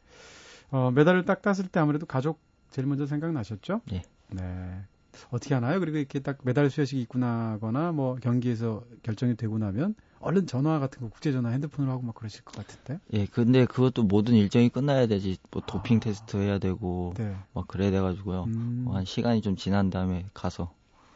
어, 0.71 0.91
메달을 0.91 1.25
딱 1.25 1.41
땄을 1.41 1.67
때 1.69 1.79
아무래도 1.79 2.05
가족 2.05 2.39
제일 2.71 2.87
먼저 2.87 3.05
생각나셨죠? 3.07 3.81
예. 3.93 4.03
네. 4.29 4.81
어떻게 5.29 5.53
하나요? 5.53 5.79
그리고 5.79 5.97
이렇게 5.97 6.19
딱 6.19 6.37
메달 6.43 6.69
수여식이 6.69 7.01
있고 7.03 7.19
나거나 7.19 7.91
뭐 7.91 8.15
경기에서 8.15 8.83
결정이 9.03 9.35
되고 9.35 9.57
나면 9.57 9.95
얼른 10.19 10.47
전화 10.47 10.79
같은 10.79 11.01
거 11.01 11.09
국제 11.09 11.31
전화 11.31 11.49
핸드폰으로 11.49 11.91
하고 11.91 12.03
막 12.03 12.13
그러실 12.15 12.43
것 12.43 12.55
같은데. 12.55 12.99
예, 13.13 13.25
근데 13.25 13.65
그것도 13.65 14.03
모든 14.03 14.33
일정이 14.35 14.69
끝나야 14.69 15.07
되지. 15.07 15.37
뭐 15.51 15.61
도핑 15.65 15.97
아, 15.97 15.99
테스트 16.01 16.37
해야 16.37 16.59
되고 16.59 17.13
네. 17.17 17.35
막 17.53 17.67
그래야 17.67 17.89
돼 17.91 17.99
가지고요. 18.01 18.43
음. 18.47 18.81
뭐 18.85 18.95
한 18.95 19.05
시간이 19.05 19.41
좀 19.41 19.55
지난 19.55 19.89
다음에 19.89 20.25
가서 20.33 20.73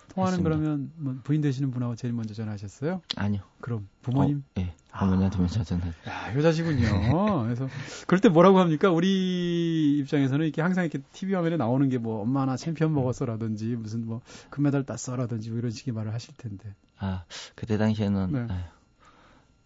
통화는 0.09 0.39
했습니다. 0.39 0.49
그러면 0.57 0.91
뭐 0.97 1.15
부인 1.23 1.41
되시는 1.41 1.71
분하고 1.71 1.95
제일 1.95 2.13
먼저 2.13 2.33
전화하셨어요? 2.33 3.01
아니요. 3.15 3.41
그럼 3.61 3.87
부모님? 4.01 4.43
어, 4.57 4.61
예. 4.61 4.73
부모님한테 4.97 5.37
먼저 5.39 5.63
전화. 5.63 5.87
야, 5.87 6.31
효자시군요. 6.35 6.81
그래서 7.45 7.67
그럴 8.05 8.21
때 8.21 8.29
뭐라고 8.29 8.59
합니까? 8.59 8.91
우리 8.91 9.97
입장에서는 9.99 10.45
이렇게 10.45 10.61
항상 10.61 10.83
이렇게 10.85 10.99
TV 11.13 11.33
화면에 11.33 11.57
나오는 11.57 11.89
게 11.89 11.97
뭐 11.97 12.21
엄마 12.21 12.45
나 12.45 12.57
챔피언 12.57 12.93
먹었어라든지 12.93 13.75
무슨 13.75 14.05
뭐 14.05 14.21
금메달 14.51 14.83
땄어라든지 14.85 15.49
뭐 15.49 15.57
이런 15.59 15.71
식의 15.71 15.93
말을 15.93 16.13
하실 16.13 16.35
텐데. 16.37 16.75
아, 16.99 17.23
그때 17.55 17.77
당시에는 17.77 18.31
네. 18.31 18.45
아유, 18.49 18.61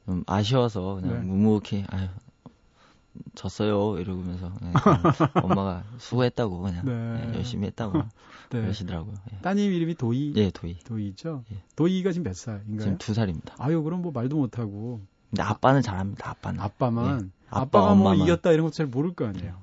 좀 0.06 0.24
아쉬워서 0.28 0.96
그냥 1.02 1.20
네. 1.22 1.26
묵묵히 1.26 1.86
아유 1.90 2.08
졌어요 3.36 3.98
이러면서 4.00 4.52
네, 4.62 4.72
엄마가 5.42 5.84
수고했다고 5.98 6.62
그냥 6.62 6.86
네. 6.86 7.28
네, 7.28 7.38
열심히 7.38 7.68
했다고 7.68 7.98
네. 8.50 8.62
그러시더라고요. 8.62 9.14
예. 9.34 9.38
따님 9.42 9.74
이름이 9.74 9.96
도희. 9.96 10.34
예, 10.38 10.50
도희. 10.52 10.80
도희죠. 10.80 11.44
예. 11.52 11.64
도희가 11.76 12.12
지금 12.12 12.24
몇 12.24 12.36
살인가요? 12.36 12.80
지금 12.80 12.98
두 12.98 13.14
살입니다. 13.14 13.56
아유 13.60 13.84
그럼 13.84 14.02
뭐 14.02 14.12
말도 14.12 14.38
못하고. 14.38 15.02
근데 15.30 15.44
아빠는 15.44 15.82
잘합니다. 15.82 16.30
아빠는. 16.30 16.60
아빠만. 16.60 17.22
예. 17.22 17.30
아빠, 17.50 17.62
아빠가 17.80 17.96
뭐 17.96 18.14
이겼다 18.14 18.52
이런 18.52 18.66
것도 18.66 18.74
잘 18.74 18.86
모를 18.88 19.14
거 19.14 19.26
아니에요. 19.26 19.56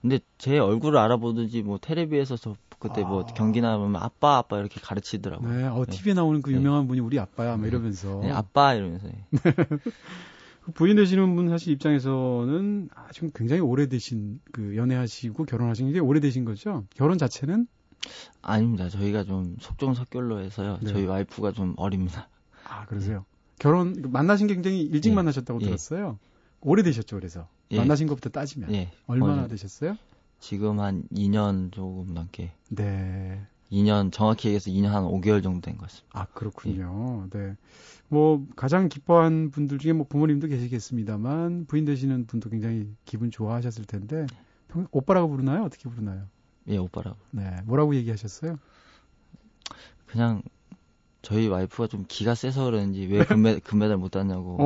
근데 0.00 0.18
제 0.38 0.58
얼굴을 0.58 0.98
알아보든지 0.98 1.62
뭐 1.62 1.78
테레비에서 1.78 2.36
저 2.36 2.56
그때 2.78 3.02
뭐 3.02 3.20
아. 3.20 3.24
뭐 3.24 3.26
경기 3.26 3.60
나오면 3.60 4.00
아빠 4.02 4.38
아빠 4.38 4.58
이렇게 4.58 4.80
가르치더라고요. 4.80 5.54
네, 5.54 5.64
어 5.66 5.84
TV에 5.88 6.14
나오는 6.14 6.40
그 6.40 6.50
유명한 6.52 6.88
분이 6.88 7.00
우리 7.00 7.18
아빠야, 7.18 7.56
뭐 7.58 7.66
이러면서. 7.66 8.20
네, 8.22 8.32
아빠 8.32 8.74
이러면서. 8.74 9.06
그 10.62 10.72
부인 10.72 10.96
되시는 10.96 11.34
분 11.36 11.48
사실 11.48 11.72
입장에서는 11.72 12.90
아, 12.94 13.08
지금 13.12 13.30
굉장히 13.34 13.60
오래되신 13.60 14.40
그 14.52 14.76
연애하시고 14.76 15.44
결혼하신 15.44 15.92
게 15.92 15.98
오래되신 15.98 16.44
거죠? 16.44 16.84
결혼 16.94 17.18
자체는? 17.18 17.66
아닙니다. 18.42 18.88
저희가 18.88 19.24
좀 19.24 19.56
속종속결로 19.60 20.40
해서요. 20.40 20.78
네. 20.82 20.92
저희 20.92 21.04
와이프가 21.06 21.52
좀 21.52 21.74
어립니다. 21.76 22.28
아 22.64 22.86
그러세요? 22.86 23.24
결혼 23.58 23.94
만나신 24.10 24.46
게 24.46 24.54
굉장히 24.54 24.82
일찍 24.82 25.10
예. 25.10 25.14
만나셨다고 25.14 25.60
예. 25.62 25.66
들었어요. 25.66 26.18
오래되셨죠, 26.60 27.16
그래서 27.16 27.48
예. 27.70 27.78
만나신 27.78 28.06
것부터 28.06 28.30
따지면 28.30 28.72
예. 28.74 28.90
얼마나 29.06 29.44
어, 29.44 29.48
되셨어요? 29.48 29.96
지금 30.40 30.80
한 30.80 31.04
2년 31.12 31.72
조금 31.72 32.14
넘게. 32.14 32.52
네. 32.70 33.46
2년 33.72 34.10
정확히 34.12 34.48
얘기해서 34.48 34.70
2년 34.70 34.88
한 34.88 35.04
5개월 35.04 35.42
정도 35.42 35.60
된 35.60 35.76
것 35.76 35.88
같습니다. 35.88 36.20
아 36.20 36.26
그렇군요. 36.34 37.28
예. 37.34 37.38
네. 37.38 37.56
뭐 38.08 38.44
가장 38.56 38.88
기뻐한 38.88 39.50
분들 39.50 39.78
중에 39.78 39.92
뭐 39.92 40.06
부모님도 40.08 40.48
계시겠습니다만 40.48 41.66
부인 41.66 41.84
되시는 41.84 42.26
분도 42.26 42.50
굉장히 42.50 42.88
기분 43.04 43.30
좋아하셨을 43.30 43.84
텐데 43.84 44.26
평, 44.68 44.86
오빠라고 44.90 45.28
부르나요? 45.28 45.62
어떻게 45.62 45.88
부르나요? 45.88 46.26
예, 46.68 46.76
오빠라고. 46.76 47.16
네. 47.30 47.56
뭐라고 47.64 47.94
얘기하셨어요? 47.94 48.58
그냥 50.06 50.42
저희 51.22 51.46
와이프가 51.48 51.86
좀 51.86 52.04
기가 52.08 52.34
세서 52.34 52.64
그런지 52.64 53.06
왜 53.06 53.24
금메, 53.24 53.60
금메달 53.64 53.96
못 53.98 54.10
땄냐고 54.10 54.56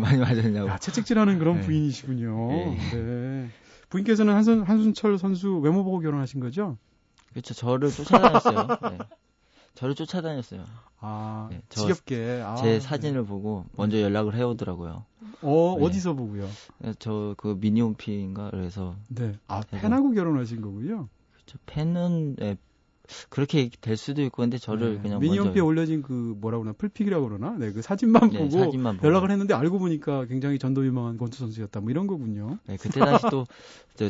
많이 0.00 0.18
맞았냐고. 0.18 0.68
야, 0.68 0.78
채찍질하는 0.78 1.38
그런 1.38 1.56
네. 1.56 1.60
부인이시군요. 1.62 2.48
네. 2.48 2.78
네. 2.92 3.48
부인께서는 3.90 4.34
한순, 4.34 4.62
한순철 4.62 5.18
선수 5.18 5.58
외모 5.58 5.84
보고 5.84 6.00
결혼하신 6.00 6.40
거죠? 6.40 6.76
그렇죠. 7.36 7.52
저를 7.52 7.90
쫓아다녔어요. 7.90 8.66
네. 8.90 8.98
저를 9.74 9.94
쫓아다녔어요. 9.94 10.64
아, 11.00 11.48
네, 11.50 11.60
지겹게. 11.68 12.40
아, 12.42 12.56
제 12.56 12.80
사진을 12.80 13.20
네. 13.20 13.26
보고 13.26 13.66
먼저 13.76 14.00
연락을 14.00 14.34
해오더라고요. 14.34 15.04
어, 15.42 15.76
네. 15.78 15.84
어디서 15.84 16.14
보고요? 16.14 16.48
네, 16.78 16.94
저그 16.98 17.58
미니홈피인가 17.60 18.52
그래서. 18.52 18.96
네. 19.08 19.34
아, 19.48 19.60
팬하고 19.70 20.12
결혼하신 20.12 20.62
거군요. 20.62 21.08
그렇죠. 21.34 21.58
팬은 21.66 22.36
네, 22.36 22.56
그렇게 23.28 23.70
될 23.80 23.96
수도 23.96 24.22
있고 24.22 24.42
근데 24.42 24.58
저를 24.58 24.96
네. 24.96 25.02
그냥 25.02 25.18
미니홈피에 25.20 25.60
올려진 25.60 26.02
그 26.02 26.12
뭐라고 26.40 26.64
그러나 26.64 26.76
풀픽이라고 26.78 27.28
그러나 27.28 27.56
네, 27.58 27.72
그 27.72 27.82
사진만 27.82 28.30
네, 28.30 28.38
보고 28.38 28.50
사진만 28.50 28.98
연락을 29.02 29.30
했는데 29.30 29.54
알고 29.54 29.78
보니까 29.78 30.26
굉장히 30.26 30.58
전도 30.58 30.84
유망한 30.86 31.16
권투 31.16 31.38
선수였다 31.38 31.80
뭐 31.80 31.90
이런 31.90 32.06
거군요. 32.06 32.58
네, 32.66 32.76
그때 32.76 33.00
당시 33.00 33.26
또 33.30 33.46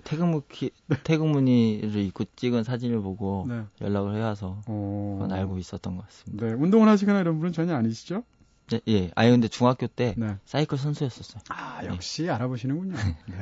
태극무기 0.04 0.70
태극무늬를 1.04 2.02
입고 2.02 2.24
찍은 2.36 2.64
사진을 2.64 3.00
보고 3.00 3.46
네. 3.48 3.62
연락을 3.80 4.16
해와서 4.16 4.62
어... 4.66 5.18
그건 5.20 5.36
알고 5.36 5.58
있었던 5.58 5.96
것 5.96 6.06
같습니다. 6.06 6.46
네, 6.46 6.52
운동을 6.52 6.88
하시거나 6.88 7.20
이런 7.20 7.38
분은 7.38 7.52
전혀 7.52 7.74
아니시죠? 7.74 8.22
네, 8.68 8.80
예. 8.88 9.10
아니 9.14 9.30
근데 9.30 9.48
중학교 9.48 9.86
때 9.86 10.14
네. 10.16 10.36
사이클 10.44 10.76
선수였었어요. 10.76 11.42
아, 11.50 11.84
역시 11.84 12.28
알아보시는군요. 12.28 12.96
네. 13.28 13.36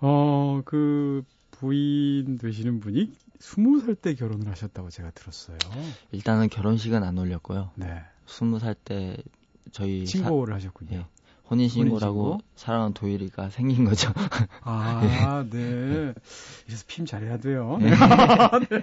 어, 0.00 0.60
그 0.64 1.24
부인 1.50 2.36
되시는 2.38 2.80
분이 2.80 3.12
스무 3.42 3.80
살 3.80 3.96
때 3.96 4.14
결혼을 4.14 4.48
하셨다고 4.52 4.88
제가 4.90 5.10
들었어요. 5.10 5.58
일단은 6.12 6.48
결혼식은 6.48 7.02
안 7.02 7.18
올렸고요. 7.18 7.72
네. 7.74 8.00
스무 8.24 8.60
살 8.60 8.74
때 8.76 9.16
저희 9.72 10.06
신고를 10.06 10.52
사... 10.52 10.56
하셨군요. 10.56 10.96
예. 10.98 11.06
혼인 11.50 11.68
신고라고 11.68 12.38
사랑하는 12.54 12.94
도일이가 12.94 13.50
생긴 13.50 13.84
거죠. 13.84 14.12
아, 14.62 15.44
네. 15.50 15.58
네. 15.58 16.14
그래서 16.66 16.84
핌 16.86 17.04
잘해야 17.04 17.38
돼요. 17.38 17.78
네. 17.80 17.90
네. 18.70 18.82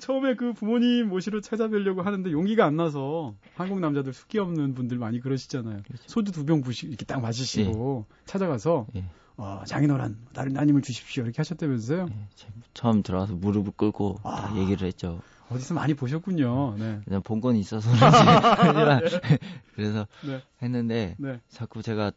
처음에 0.00 0.34
그 0.34 0.54
부모님 0.54 1.10
모시러 1.10 1.40
찾아뵈려고 1.42 2.00
하는데 2.02 2.32
용기가 2.32 2.64
안 2.64 2.76
나서 2.76 3.34
한국 3.54 3.80
남자들 3.80 4.14
숙기 4.14 4.38
없는 4.38 4.74
분들 4.74 4.96
많이 4.98 5.20
그러시잖아요. 5.20 5.82
그렇죠. 5.86 6.02
소주 6.06 6.32
두 6.32 6.44
병 6.46 6.62
부시 6.62 6.86
이렇게 6.86 7.04
딱 7.04 7.20
마시시고 7.20 8.06
예. 8.08 8.14
찾아가서 8.24 8.86
예. 8.96 9.04
어, 9.38 9.62
장인어른 9.66 10.16
다른 10.32 10.52
따님을 10.52 10.82
주십시오 10.82 11.22
이렇게 11.22 11.36
하셨다면서요? 11.38 12.06
네, 12.06 12.28
처음 12.74 13.02
들어와서 13.02 13.34
무릎을 13.34 13.72
꿇고 13.76 14.18
아, 14.24 14.52
얘기를 14.56 14.86
했죠. 14.86 15.20
어디서 15.50 15.74
많이 15.74 15.94
보셨군요. 15.94 16.74
네. 16.76 17.00
그냥 17.04 17.22
본 17.22 17.40
건 17.40 17.56
있어서 17.56 17.88
그런지 17.90 19.16
네. 19.16 19.38
그래서 19.74 20.06
네. 20.26 20.42
했는데 20.60 21.14
네. 21.18 21.40
자꾸 21.48 21.82
제가 21.82 22.12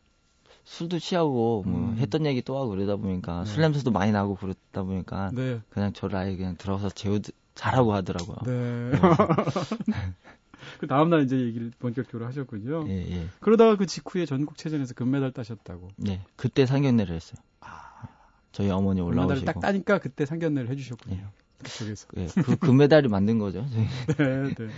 술도 0.63 0.99
취하고 0.99 1.63
뭐 1.65 1.79
음. 1.91 1.97
했던 1.97 2.25
얘기 2.25 2.41
또 2.41 2.57
하고 2.57 2.69
그러다 2.69 2.95
보니까 2.95 3.43
네. 3.43 3.45
술 3.45 3.61
냄새도 3.61 3.91
많이 3.91 4.11
나고 4.11 4.35
그러다 4.35 4.83
보니까 4.83 5.29
네. 5.33 5.61
그냥 5.69 5.93
저를 5.93 6.15
아예 6.17 6.35
그냥 6.35 6.55
들어가서 6.57 6.89
재우 6.89 7.19
잘하고 7.55 7.93
하더라고요. 7.93 8.37
네. 8.45 8.91
그 10.79 10.87
다음날 10.87 11.23
이제 11.23 11.39
얘기를 11.39 11.71
본격적으로 11.79 12.25
하셨군요. 12.27 12.85
예, 12.87 13.11
예. 13.11 13.27
그러다가 13.39 13.75
그 13.75 13.85
직후에 13.85 14.25
전국체전에서 14.25 14.93
금메달 14.93 15.31
따셨다고. 15.31 15.89
네. 15.97 16.21
그때 16.35 16.65
상견례를 16.65 17.15
했어요. 17.15 17.41
아. 17.61 18.07
저희 18.51 18.69
어머니 18.69 19.01
올라오시고. 19.01 19.27
금메달 19.27 19.53
딱 19.53 19.59
따니까 19.59 19.99
그때 19.99 20.25
상견례를 20.25 20.69
해주셨군요. 20.69 21.15
예. 21.15 21.25
그쪽에서. 21.63 22.07
예. 22.17 22.27
그 22.27 22.55
금메달이 22.57 23.07
만든 23.07 23.39
거죠. 23.39 23.65
네, 24.17 24.53
네. 24.53 24.69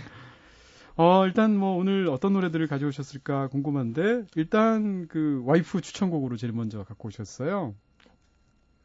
어, 0.96 1.26
일단 1.26 1.56
뭐 1.56 1.76
오늘 1.76 2.08
어떤 2.08 2.34
노래들을 2.34 2.66
가져오셨을까 2.68 3.48
궁금한데, 3.48 4.26
일단 4.36 5.08
그 5.08 5.42
와이프 5.44 5.80
추천곡으로 5.80 6.36
제일 6.36 6.52
먼저 6.52 6.84
갖고 6.84 7.08
오셨어요. 7.08 7.74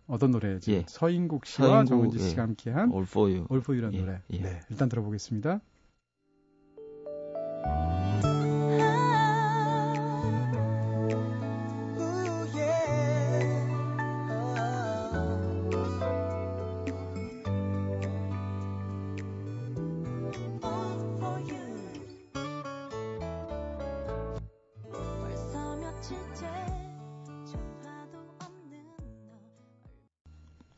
어떤 0.07 0.31
노래지? 0.31 0.73
예. 0.73 0.85
서인국 0.87 1.45
씨와 1.45 1.85
서인국, 1.85 1.87
정은지 1.87 2.29
씨가 2.29 2.41
예. 2.41 2.45
함께한 2.45 2.91
All 2.91 3.03
For 3.03 3.29
You. 3.29 3.47
All 3.51 3.61
For 3.61 3.77
You라는 3.77 3.93
예. 3.93 4.01
노래. 4.01 4.21
예. 4.31 4.37
네, 4.39 4.59
일단 4.71 4.89
들어보겠습니다. 4.89 5.61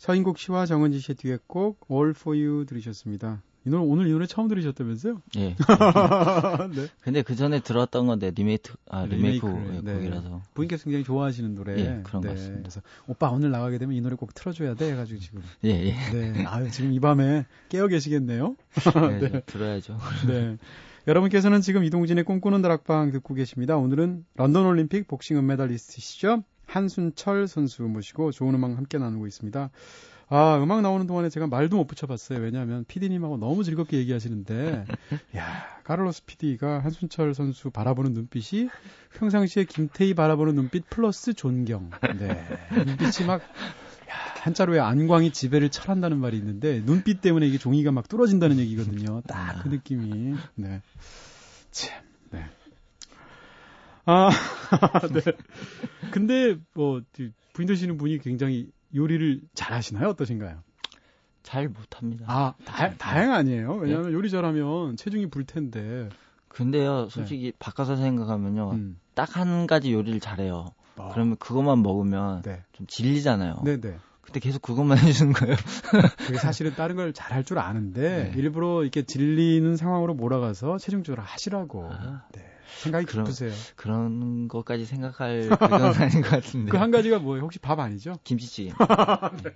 서인국 0.02 0.40
씨와 0.40 0.66
정은지 0.66 1.00
씨의 1.00 1.16
듀엣곡 1.16 1.88
All 1.92 2.10
For 2.10 2.36
You 2.36 2.66
들으셨습니다. 2.66 3.44
이 3.66 3.70
노래 3.70 3.84
오늘 3.84 4.08
이 4.08 4.12
노래 4.12 4.26
처음 4.26 4.48
들으셨다면서요? 4.48 5.22
예. 5.38 5.56
네. 6.76 6.88
근데 7.02 7.22
그 7.22 7.36
전에 7.36 7.60
들었던 7.60 8.08
건데 8.08 8.32
리메이크 8.36 8.74
아 8.90 9.06
리메이크 9.06 9.46
네. 9.84 9.94
곡이라서 9.94 10.42
부인께서 10.56 10.86
굉장히 10.86 11.04
좋아하시는 11.04 11.54
노래. 11.54 11.74
예, 11.80 12.02
그런 12.04 12.22
네. 12.22 12.30
것 12.30 12.36
같습니다. 12.36 12.62
그래서 12.62 12.82
오빠 13.08 13.30
오늘 13.30 13.52
나가게 13.52 13.78
되면 13.78 13.96
이 13.96 14.02
노래 14.02 14.16
꼭 14.16 14.34
틀어줘야 14.34 14.74
돼 14.74 14.92
해가지고 14.92 15.20
지금. 15.20 15.44
예 15.64 15.70
예. 15.70 15.94
네. 16.12 16.46
아 16.48 16.64
지금 16.70 16.92
이 16.92 17.00
밤에 17.00 17.46
깨어 17.70 17.88
계시겠네요. 17.88 18.56
네, 19.20 19.20
네. 19.30 19.42
들어야죠. 19.42 19.98
네. 20.28 20.58
여러분께서는 21.08 21.62
지금 21.62 21.84
이동진의 21.84 22.24
꿈꾸는 22.24 22.62
다락방 22.62 23.12
듣고 23.12 23.34
계십니다. 23.36 23.78
오늘은 23.78 24.26
런던 24.36 24.66
올림픽 24.66 25.08
복싱 25.08 25.38
은메달리스트시죠. 25.38 26.44
한순철 26.66 27.48
선수 27.48 27.84
모시고 27.84 28.32
좋은 28.32 28.56
음악 28.56 28.78
함께 28.78 28.98
나누고 28.98 29.28
있습니다. 29.28 29.70
아, 30.34 30.58
음악 30.64 30.82
나오는 30.82 31.06
동안에 31.08 31.28
제가 31.30 31.48
말도 31.48 31.76
못 31.76 31.88
붙여봤어요. 31.88 32.40
왜냐하면 32.40 32.86
PD님하고 32.86 33.36
너무 33.38 33.66
즐겁게 33.66 33.98
얘기하시는데, 33.98 34.86
야, 35.36 35.66
카를로스 35.84 36.24
PD가 36.26 36.80
한순철 36.80 37.34
선수 37.34 37.70
바라보는 37.70 38.14
눈빛이 38.14 38.70
평상시에 39.14 39.66
김태희 39.66 40.14
바라보는 40.14 40.56
눈빛 40.56 40.90
플러스 40.90 41.34
존경. 41.34 41.90
네. 42.18 42.46
눈빛이 42.86 43.28
막, 43.28 43.42
야, 43.42 44.16
한자로에 44.42 44.80
안광이 44.80 45.34
지배를 45.34 45.70
철한다는 45.70 46.18
말이 46.20 46.38
있는데, 46.38 46.82
눈빛 46.86 47.20
때문에 47.20 47.46
이게 47.46 47.58
종이가 47.58 47.92
막 47.92 48.08
뚫어진다는 48.08 48.58
얘기거든요. 48.60 49.22
딱 49.28 49.64
그 49.64 49.68
느낌이. 49.68 50.36
네. 50.56 50.82
참, 51.72 52.02
네. 52.32 52.46
아, 54.06 54.30
네. 55.14 55.22
근데 56.12 56.56
뭐 56.74 57.02
부인 57.52 57.68
되시는 57.68 57.98
분이 57.98 58.20
굉장히 58.20 58.72
요리를 58.96 59.42
잘 59.54 59.74
하시나요? 59.74 60.10
어떠신가요? 60.10 60.64
잘 61.44 61.70
못합니다. 61.70 62.26
아, 62.28 62.54
다, 62.66 62.94
다행 62.98 63.32
아니에요? 63.32 63.76
왜냐하면 63.76 64.10
네? 64.10 64.14
요리 64.14 64.30
잘하면 64.30 64.96
체중이 64.96 65.30
불 65.30 65.46
텐데. 65.46 66.10
근데요, 66.48 67.08
솔직히 67.10 67.52
네. 67.52 67.52
바꿔서 67.58 67.96
생각하면요, 67.96 68.72
음. 68.74 69.00
딱한 69.16 69.68
가지 69.68 69.94
요리를 69.94 70.20
잘해요. 70.20 70.74
어. 70.98 71.10
그러면 71.14 71.38
그것만 71.38 71.82
먹으면 71.82 72.42
네. 72.44 72.64
좀 72.74 72.86
질리잖아요. 72.88 73.62
네네. 73.64 73.98
네. 74.32 74.40
근데 74.40 74.40
계속 74.40 74.62
그것만 74.62 74.98
해주는 75.00 75.34
거예요. 75.34 75.56
그게 76.18 76.38
사실은 76.38 76.74
다른 76.76 76.96
걸 76.96 77.14
잘할 77.14 77.44
줄 77.44 77.60
아는데 77.60 78.32
네. 78.34 78.40
일부러 78.40 78.84
이렇게 78.84 79.04
질리는 79.04 79.76
상황으로 79.76 80.14
몰아가서 80.14 80.78
체중 80.78 81.04
조절 81.04 81.24
하시라고. 81.24 81.90
아. 81.92 82.26
네. 82.34 82.46
생각이 82.80 83.06
그런, 83.06 83.26
깊으세요. 83.26 83.52
그런 83.76 84.48
것까지 84.48 84.86
생각할 84.86 85.50
그건 85.60 85.94
아닌 85.96 86.22
것 86.22 86.30
같은데. 86.30 86.72
그 86.72 86.78
한 86.78 86.90
가지가 86.92 87.20
뭐예요? 87.20 87.44
혹시 87.44 87.60
밥 87.60 87.80
아니죠? 87.80 88.16
김치찌개. 88.24 88.72
네. 89.44 89.52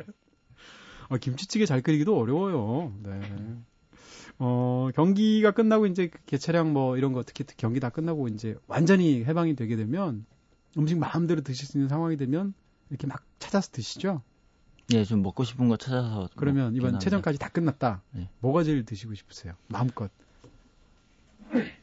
어, 1.10 1.18
김치찌개 1.18 1.66
잘 1.66 1.82
끓이기도 1.82 2.20
어려워요. 2.20 2.94
네. 3.02 3.22
어, 4.38 4.90
경기가 4.96 5.52
끝나고 5.52 5.86
이제 5.88 6.08
그 6.08 6.20
개차량 6.26 6.74
뭐 6.74 6.98
이런 6.98 7.14
거 7.14 7.24
특히 7.24 7.46
경기 7.58 7.80
다 7.80 7.90
끝나고 7.90 8.28
이제 8.28 8.56
완전히 8.68 9.24
해방이 9.24 9.56
되게 9.56 9.76
되면 9.78 10.26
음식 10.78 10.98
마음대로 10.98 11.42
드실 11.42 11.66
수 11.68 11.78
있는 11.78 11.88
상황이 11.88 12.18
되면 12.18 12.54
이렇게 12.90 13.08
막 13.08 13.24
찾아서 13.40 13.70
드시죠? 13.72 14.22
예, 14.94 15.04
좀 15.04 15.22
먹고 15.24 15.44
싶은 15.44 15.68
거 15.68 15.78
찾아서. 15.78 16.30
그러면 16.36 16.76
이번 16.76 17.00
체전까지 17.00 17.40
다 17.40 17.50
끝났다. 17.50 18.02
네. 18.12 18.30
뭐가 18.40 18.64
제일 18.64 18.86
드시고 18.86 19.16
싶으세요? 19.16 19.54
마음껏. 19.68 20.10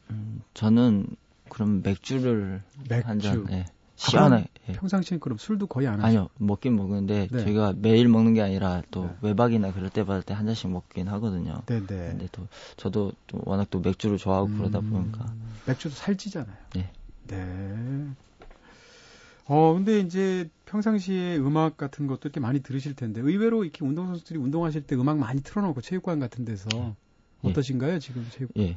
음, 0.09 0.41
저는 0.53 1.07
그럼 1.49 1.81
맥주를 1.83 2.61
맥주. 2.89 3.07
한 3.07 3.19
잔. 3.19 3.45
예. 3.51 3.65
시원하게. 3.95 4.47
예. 4.69 4.73
평상시엔 4.73 5.19
그럼 5.19 5.37
술도 5.37 5.67
거의 5.67 5.87
안 5.87 5.95
하죠? 5.95 6.05
아니요, 6.05 6.29
먹긴 6.37 6.75
먹는데 6.75 7.27
네. 7.31 7.39
저희가 7.43 7.73
매일 7.77 8.07
먹는 8.07 8.33
게 8.33 8.41
아니라 8.41 8.81
또 8.91 9.03
네. 9.05 9.15
외박이나 9.21 9.71
그럴 9.71 9.89
때 9.89 10.03
받을 10.03 10.23
때 10.23 10.33
한 10.33 10.45
잔씩 10.45 10.69
먹긴 10.71 11.07
하거든요. 11.09 11.61
네, 11.67 11.79
네. 11.81 11.85
근데 12.09 12.27
또 12.31 12.47
저도 12.75 13.11
또 13.27 13.39
워낙 13.45 13.67
또 13.69 13.79
맥주를 13.79 14.17
좋아하고 14.17 14.47
음, 14.47 14.57
그러다 14.57 14.79
보니까 14.79 15.31
맥주도 15.67 15.93
살찌잖아요. 15.95 16.55
네. 16.73 16.91
네. 17.27 18.07
어, 19.45 19.73
근데 19.73 19.99
이제 19.99 20.49
평상시에 20.65 21.37
음악 21.37 21.77
같은 21.77 22.07
것도 22.07 22.21
이렇게 22.23 22.39
많이 22.39 22.61
들으실 22.61 22.95
텐데 22.95 23.21
의외로 23.21 23.63
이렇게 23.63 23.85
운동선수들이 23.85 24.39
운동하실 24.39 24.83
때 24.83 24.95
음악 24.95 25.17
많이 25.17 25.41
틀어놓고 25.41 25.81
체육관 25.81 26.19
같은 26.19 26.45
데서 26.45 26.69
예. 26.73 27.49
어떠신가요, 27.49 27.99
지금 27.99 28.25
체육? 28.31 28.51
예. 28.57 28.75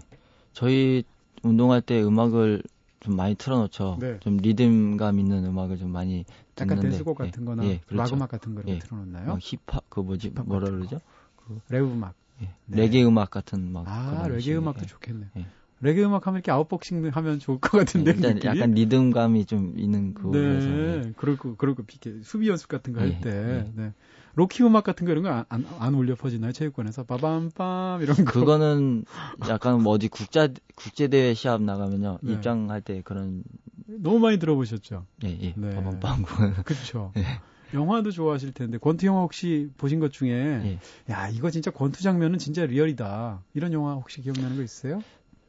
저희 0.53 1.05
운동할 1.43 1.83
때 1.83 2.03
음악을 2.03 2.63
좀 3.01 3.15
많이 3.15 3.37
틀어놓죠. 3.37 3.99
네. 4.01 4.19
좀 4.21 4.39
리듬감 4.39 5.21
있는 5.21 5.45
음악을 5.45 5.77
좀 5.79 5.91
많이 5.91 6.25
약간 6.59 6.81
댄스곡 6.81 7.17
같은 7.17 7.45
거나 7.45 7.65
예, 7.65 7.81
그렇죠. 7.87 8.03
락 8.03 8.13
음악 8.15 8.31
같은 8.31 8.55
거를 8.55 8.71
예. 8.71 8.79
틀어놓나요? 8.79 9.33
어, 9.33 9.39
힙합 9.39 9.89
그 9.89 10.01
뭐지 10.01 10.31
힙합 10.31 10.49
뭐라 10.49 10.71
그러죠? 10.71 10.99
그 11.37 11.61
랩 11.71 11.83
음악. 11.85 12.15
예. 12.43 12.47
네. 12.67 12.83
레게 12.83 13.05
음악 13.05 13.31
같은 13.31 13.73
막 13.73 13.87
아, 13.87 14.27
레게 14.29 14.57
음악도 14.57 14.83
예. 14.83 14.87
좋겠네. 14.87 15.27
예. 15.37 15.47
레게 15.81 16.03
음악 16.05 16.27
하면 16.27 16.39
이렇게 16.39 16.51
아웃복싱 16.53 17.11
하면 17.13 17.39
좋을 17.39 17.59
것 17.61 17.79
같은데 17.79 18.13
일단 18.13 18.35
느낌이? 18.35 18.57
약간 18.57 18.71
리듬감이 18.73 19.45
좀 19.45 19.75
있는 19.77 20.15
그거라서 20.15 20.69
네, 20.71 21.01
네. 21.03 21.13
그럴 21.17 21.37
거 21.37 21.55
그럴 21.57 21.75
거 21.75 21.85
이렇게 21.89 22.23
수비 22.23 22.49
연습 22.49 22.69
같은 22.69 22.93
거 22.93 23.01
할 23.01 23.21
때. 23.21 23.71
네. 23.75 23.93
로키 24.37 24.63
음악 24.65 24.85
같은 24.85 25.07
거 25.07 25.13
이런 25.13 25.23
거안 25.25 25.45
안, 25.49 25.67
안 25.79 25.95
울려 25.95 26.15
퍼지나요 26.15 26.53
체육관에서 26.53 27.05
빠밤빰 27.05 28.03
이런 28.03 28.17
거 28.17 28.25
그거는 28.25 29.05
약간 29.49 29.83
뭐 29.83 29.95
어디 29.95 30.09
국제 30.09 30.53
국제 30.75 31.09
대회 31.09 31.33
시합 31.33 31.63
나가면요 31.63 32.19
네. 32.23 32.33
입장할 32.35 32.83
때 32.83 33.01
그런 33.03 33.45
너무 33.87 34.19
많이 34.19 34.39
들어보셨죠 34.39 35.07
예 35.25 35.29
예. 35.43 35.55
네. 35.57 35.75
빠밤빰 35.75 36.65
그렇죠 36.65 37.13
네. 37.15 37.25
영화도 37.73 38.11
좋아하실 38.11 38.53
텐데 38.53 38.77
권투 38.79 39.07
영화 39.07 39.23
혹시 39.23 39.71
보신 39.79 40.01
것 40.01 40.13
중에 40.13 40.31
예. 40.31 40.79
야 41.11 41.29
이거 41.31 41.51
진짜 41.51 41.71
권투 41.71 42.03
장면은 42.03 42.39
진짜 42.39 42.67
리얼이다 42.67 43.43
이런 43.55 43.73
영화 43.73 43.95
혹시 43.95 44.21
기억나는 44.21 44.57
거 44.57 44.63
있어요? 44.63 45.01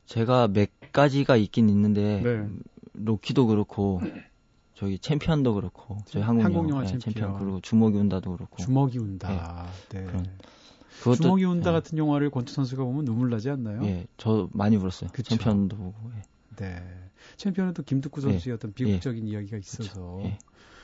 제가 0.08 0.48
몇 0.48 0.70
가지가 0.92 1.36
있긴 1.36 1.70
있는데 1.70 2.22
네. 2.22 2.50
로키도 2.94 3.46
그렇고 3.48 4.02
저희 4.74 4.98
챔피언도 5.00 5.54
그렇고 5.54 5.98
저희 6.06 6.24
한국, 6.24 6.44
한국 6.46 6.70
영화, 6.70 6.86
챔피언. 6.86 7.00
챔피언. 7.14 7.38
그리고 7.40 7.60
주먹이 7.62 7.98
운다도 7.98 8.32
그렇고 8.32 8.58
주먹이 8.58 8.98
운다. 9.00 9.68
네. 9.90 10.06
네. 10.06 10.24
그것도, 11.00 11.16
주먹이 11.18 11.44
운다 11.44 11.72
네. 11.72 11.78
같은 11.78 11.98
영화를 11.98 12.32
권투 12.32 12.52
선수가 12.54 12.84
보면 12.84 13.06
눈물 13.06 13.30
나지 13.30 13.50
않나요? 13.52 13.84
예, 13.86 14.08
저 14.18 14.50
많이 14.54 14.76
울었어요. 14.78 15.12
그쵸? 15.14 15.30
챔피언도 15.30 15.78
보고. 15.78 15.94
예. 16.16 16.22
네. 16.56 16.84
챔피언은 17.36 17.74
또 17.76 17.84
김득구 17.84 18.22
선수의 18.22 18.52
예. 18.52 18.56
어떤 18.56 18.74
비극적인 18.74 19.28
예. 19.28 19.32
이야기가 19.32 19.58
있어서. 19.58 20.22
예. 20.24 20.40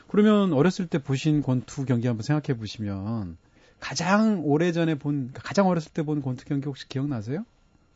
그러면 0.07 0.53
어렸을 0.53 0.85
때 0.85 0.99
보신 1.01 1.41
권투 1.41 1.85
경기 1.85 2.07
한번 2.07 2.23
생각해 2.23 2.59
보시면 2.59 3.37
가장 3.79 4.41
오래 4.45 4.71
전에 4.71 4.95
본 4.95 5.31
가장 5.33 5.67
어렸을 5.67 5.91
때 5.93 6.03
본 6.03 6.21
권투 6.21 6.45
경기 6.45 6.65
혹시 6.67 6.87
기억나세요? 6.87 7.45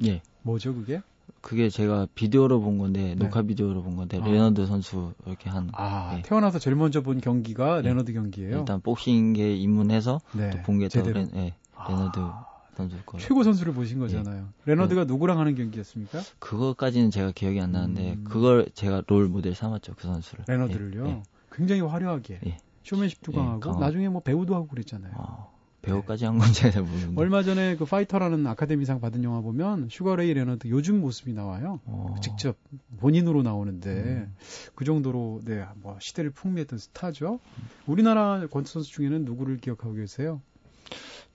예. 0.06 0.22
뭐죠, 0.42 0.74
그게? 0.74 1.02
그게 1.42 1.70
제가 1.70 2.08
비디오로 2.16 2.62
본 2.62 2.78
건데 2.78 3.04
네. 3.04 3.16
녹화 3.16 3.42
비디오로 3.42 3.84
본 3.84 3.96
건데 3.96 4.20
아. 4.22 4.26
레너드 4.26 4.66
선수 4.66 5.14
이렇게 5.26 5.50
한 5.50 5.70
아, 5.74 6.14
네. 6.16 6.22
태어나서 6.22 6.60
제일 6.60 6.76
먼저 6.76 7.02
본 7.02 7.22
경기가 7.22 7.82
네. 7.82 7.90
레너드 7.90 8.14
경기예요. 8.14 8.60
일단 8.60 8.82
복싱에 8.82 9.54
입문해서 9.56 10.20
네. 10.34 10.50
본게또 10.64 11.02
레, 11.12 11.26
네, 11.26 11.56
레너드 11.88 12.20
아. 12.20 12.46
선수 12.76 12.96
거 13.06 13.18
최고 13.18 13.44
선수를 13.44 13.74
보신 13.74 14.00
거잖아요. 14.00 14.42
네. 14.44 14.48
레너드가 14.66 15.06
누구랑 15.06 15.40
하는 15.40 15.56
경기였습니까? 15.56 16.20
그거까지는 16.40 17.12
제가 17.12 17.32
기억이 17.32 17.60
안 17.60 17.72
나는데 17.72 18.14
음. 18.14 18.24
그걸 18.24 18.68
제가 18.74 19.04
롤 19.08 19.28
모델 19.28 19.56
삼았죠 19.56 19.96
그 19.96 20.06
선수를. 20.06 20.46
레너드를요. 20.48 21.08
예, 21.08 21.24
굉장히 21.52 21.82
화려하게 21.82 22.58
쇼맨십도 22.84 23.32
강하고 23.32 23.80
나중에 23.80 24.10
뭐 24.10 24.22
배우도 24.22 24.54
하고 24.56 24.68
그랬잖아요. 24.68 25.12
아. 25.18 25.57
배우까지 25.82 26.26
한 26.26 26.38
건지 26.38 26.72
잘 26.72 26.82
모르는데. 26.82 27.22
얼마 27.22 27.44
전에 27.44 27.76
그 27.76 27.86
파이터라는 27.86 28.46
아카데미상 28.48 29.00
받은 29.00 29.24
영화 29.24 29.42
보면 29.42 29.90
슈가레이 29.90 30.34
레너드 30.34 30.68
요즘 30.68 31.00
모습이 31.00 31.34
나와요. 31.34 31.80
어. 31.86 32.16
직접 32.22 32.58
본인으로 32.98 33.44
나오는데 33.44 33.90
음. 33.90 34.36
그 34.76 34.86
정도로 34.86 35.42
네, 35.46 35.66
뭐 35.76 35.98
시대를 36.00 36.32
풍미했던 36.32 36.80
스타죠. 36.80 37.40
우리나라 37.86 38.46
권투 38.48 38.72
선수 38.72 38.92
중에는 38.92 39.26
누구를 39.26 39.58
기억하고 39.58 39.94
계세요? 39.94 40.42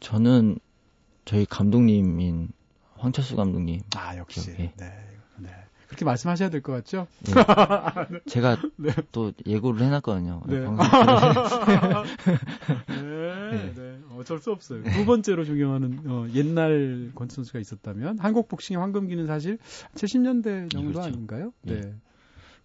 저는 0.00 0.58
저희 1.24 1.46
감독님인 1.46 2.50
황철수 2.96 3.36
감독님. 3.36 3.82
아 3.96 4.16
역시. 4.16 4.54
네. 4.56 4.72
네. 4.76 4.92
그렇게 5.92 6.06
말씀하셔야 6.06 6.48
될 6.48 6.62
것 6.62 6.72
같죠? 6.72 7.06
네. 7.24 7.32
제가 8.26 8.56
네. 8.76 8.90
또 9.12 9.32
예고를 9.46 9.84
해놨거든요. 9.86 10.42
네. 10.46 10.60
네, 12.88 13.74
네. 13.74 13.98
어쩔 14.16 14.38
수 14.38 14.52
없어요. 14.52 14.82
두 14.84 15.04
번째로 15.04 15.44
존경하는 15.44 16.00
어, 16.06 16.26
옛날 16.34 17.10
권투 17.14 17.34
선수가 17.34 17.58
있었다면 17.58 18.18
한국 18.20 18.48
복싱의 18.48 18.80
황금기는 18.80 19.26
사실 19.26 19.58
70년대 19.94 20.70
정도 20.70 20.92
그렇죠. 20.92 21.08
아닌가요? 21.08 21.52
네. 21.62 21.92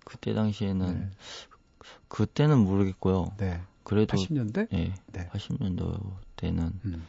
그때 0.05 0.33
당시에는 0.33 1.11
그때는 2.07 2.59
모르겠고요. 2.59 3.33
네. 3.37 3.59
그래도 3.83 4.15
80년대? 4.15 4.67
예. 4.73 4.93
네. 5.11 5.29
80년도 5.33 5.99
때는 6.37 6.71
음. 6.85 7.05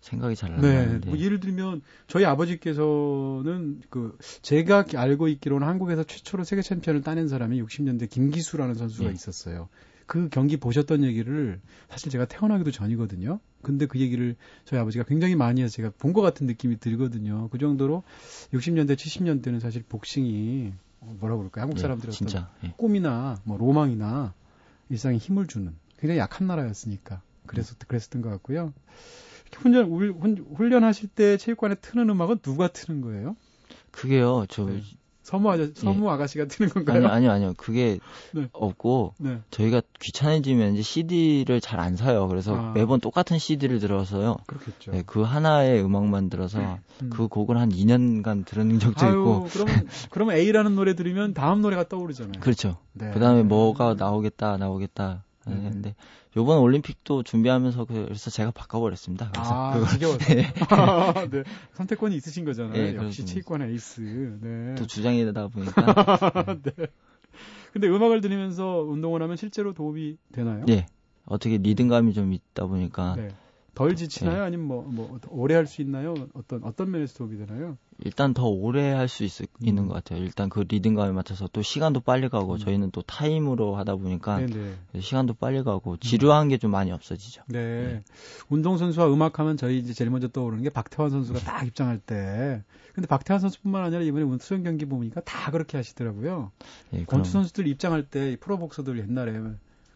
생각이 0.00 0.34
잘 0.36 0.52
안 0.52 0.60
네. 0.60 0.74
나는데. 0.86 1.10
뭐 1.10 1.18
예를 1.18 1.40
들면 1.40 1.82
저희 2.06 2.24
아버지께서는 2.24 3.82
그 3.90 4.16
제가 4.42 4.86
알고 4.94 5.28
있기로는 5.28 5.66
한국에서 5.66 6.04
최초로 6.04 6.44
세계 6.44 6.62
챔피언을 6.62 7.02
따낸 7.02 7.28
사람이 7.28 7.62
60년대 7.62 8.08
김기수라는 8.08 8.74
선수가 8.74 9.08
네. 9.08 9.14
있었어요. 9.14 9.68
그 10.06 10.28
경기 10.28 10.56
보셨던 10.56 11.04
얘기를 11.04 11.60
사실 11.88 12.10
제가 12.10 12.24
태어나기도 12.24 12.72
전이거든요. 12.72 13.38
근데 13.62 13.86
그 13.86 14.00
얘기를 14.00 14.34
저희 14.64 14.80
아버지가 14.80 15.04
굉장히 15.04 15.36
많이 15.36 15.62
해서 15.62 15.72
제가 15.72 15.92
본 15.98 16.12
것 16.12 16.20
같은 16.22 16.46
느낌이 16.48 16.80
들거든요. 16.80 17.48
그 17.50 17.58
정도로 17.58 18.02
60년대, 18.52 18.96
70년대는 18.96 19.60
사실 19.60 19.84
복싱이 19.88 20.72
뭐라 21.20 21.36
그럴까요? 21.36 21.62
한국 21.62 21.76
네, 21.76 21.82
사람들의 21.82 22.12
네, 22.12 22.26
어떤 22.26 22.46
예. 22.64 22.74
꿈이나 22.76 23.38
뭐 23.44 23.56
로망이나 23.56 24.34
일상에 24.88 25.16
힘을 25.18 25.46
주는 25.46 25.72
굉장히 25.98 26.18
약한 26.18 26.46
나라였으니까 26.48 27.22
그래서 27.46 27.74
음. 27.74 27.84
그랬었던 27.86 28.22
것 28.22 28.30
같고요. 28.30 28.72
훈련 29.56 29.90
훈련하실 30.54 31.08
때 31.10 31.36
체육관에 31.36 31.76
트는 31.76 32.08
음악은 32.10 32.38
누가 32.38 32.68
트는 32.68 33.00
거예요? 33.00 33.36
그게요. 33.90 34.46
저 34.48 34.64
네. 34.66 34.82
서무 35.22 35.48
아저 35.50 35.68
서무 35.74 36.06
예. 36.06 36.10
아가씨가 36.10 36.46
트는 36.46 36.70
건가요? 36.70 36.96
아니 37.06 37.06
아니요 37.06 37.30
아니요 37.30 37.54
그게 37.56 37.98
네. 38.32 38.48
없고 38.52 39.14
네. 39.18 39.38
저희가 39.50 39.80
귀찮아지면 40.00 40.74
이제 40.74 40.82
CD를 40.82 41.60
잘 41.60 41.78
안 41.78 41.94
사요. 41.96 42.26
그래서 42.26 42.56
아. 42.56 42.72
매번 42.72 42.98
똑같은 43.00 43.38
CD를 43.38 43.78
들어서요. 43.78 44.38
그렇겠죠. 44.46 44.90
네, 44.90 45.02
그 45.06 45.22
하나의 45.22 45.82
음악만 45.84 46.30
들어서 46.30 46.78
음. 47.02 47.10
그 47.10 47.28
곡을 47.28 47.58
한 47.58 47.68
2년간 47.70 48.44
들은 48.44 48.78
적도 48.80 49.06
아유, 49.06 49.12
있고. 49.12 49.48
그러면 49.52 49.88
그러면 50.10 50.36
A라는 50.36 50.74
노래 50.74 50.94
들으면 50.94 51.32
다음 51.32 51.62
노래가 51.62 51.84
떠오르잖아요. 51.88 52.40
그렇죠. 52.40 52.78
네. 52.92 53.10
그다음에 53.12 53.42
뭐가 53.44 53.94
나오겠다 53.94 54.56
나오겠다 54.56 55.22
네. 55.56 55.66
했는데 55.66 55.94
요번 56.36 56.58
올림픽도 56.58 57.22
준비하면서 57.22 57.84
그, 57.86 58.04
그래서 58.04 58.30
제가 58.30 58.50
바꿔버렸습니다. 58.50 59.30
그래서 59.30 59.50
아, 59.54 59.72
그거 59.72 60.18
네. 60.18 60.46
네. 61.30 61.44
선택권이 61.72 62.14
있으신 62.16 62.44
거잖아요. 62.44 62.72
네, 62.72 62.94
역시 62.94 63.24
체육관 63.24 63.62
에이스. 63.62 64.38
네. 64.40 64.74
또 64.76 64.86
주장이다 64.86 65.48
보니까. 65.48 65.94
네. 66.62 66.62
네. 66.76 66.86
근데 67.72 67.88
음악을 67.88 68.20
들으면서 68.20 68.80
운동을 68.82 69.22
하면 69.22 69.36
실제로 69.36 69.72
도움이 69.72 70.16
되나요? 70.32 70.64
네. 70.66 70.86
어떻게 71.26 71.58
리듬감이 71.58 72.12
좀 72.12 72.32
있다 72.32 72.66
보니까 72.66 73.14
네. 73.16 73.28
덜 73.80 73.96
지치나요? 73.96 74.36
네. 74.36 74.40
아니면 74.42 74.66
뭐, 74.66 74.82
뭐, 74.82 75.18
오래 75.30 75.54
할 75.54 75.66
수 75.66 75.80
있나요? 75.80 76.14
어떤, 76.34 76.62
어떤 76.64 76.90
면에서 76.90 77.14
도움이 77.14 77.38
되나요? 77.38 77.78
일단 78.04 78.34
더 78.34 78.46
오래 78.46 78.92
할 78.92 79.08
수 79.08 79.24
있는 79.62 79.84
음. 79.84 79.88
것 79.88 79.94
같아요. 79.94 80.22
일단 80.22 80.50
그 80.50 80.66
리듬감에 80.68 81.12
맞춰서 81.12 81.48
또 81.50 81.62
시간도 81.62 82.00
빨리 82.00 82.28
가고, 82.28 82.54
음. 82.54 82.58
저희는 82.58 82.90
또 82.90 83.00
타임으로 83.00 83.76
하다 83.76 83.96
보니까, 83.96 84.40
네네. 84.40 85.00
시간도 85.00 85.32
빨리 85.34 85.62
가고, 85.62 85.96
지루한 85.96 86.48
게 86.48 86.58
좀 86.58 86.70
많이 86.72 86.92
없어지죠. 86.92 87.42
네. 87.48 87.58
네. 87.58 88.02
운동 88.50 88.76
선수와 88.76 89.10
음악하면 89.10 89.56
저희 89.56 89.78
이제 89.78 89.94
제일 89.94 90.10
먼저 90.10 90.28
떠오르는 90.28 90.62
게 90.62 90.68
박태환 90.68 91.10
선수가 91.10 91.38
딱 91.40 91.66
입장할 91.66 91.98
때. 91.98 92.62
근데 92.92 93.06
박태환 93.06 93.40
선수뿐만 93.40 93.84
아니라 93.84 94.02
이번에 94.02 94.26
수영 94.40 94.62
경기 94.62 94.84
보니까 94.84 95.22
다 95.22 95.50
그렇게 95.50 95.78
하시더라고요. 95.78 96.50
네, 96.90 97.04
권투 97.06 97.30
선수들 97.30 97.66
입장할 97.66 98.02
때 98.02 98.36
프로복서들 98.40 98.98
옛날에 98.98 99.32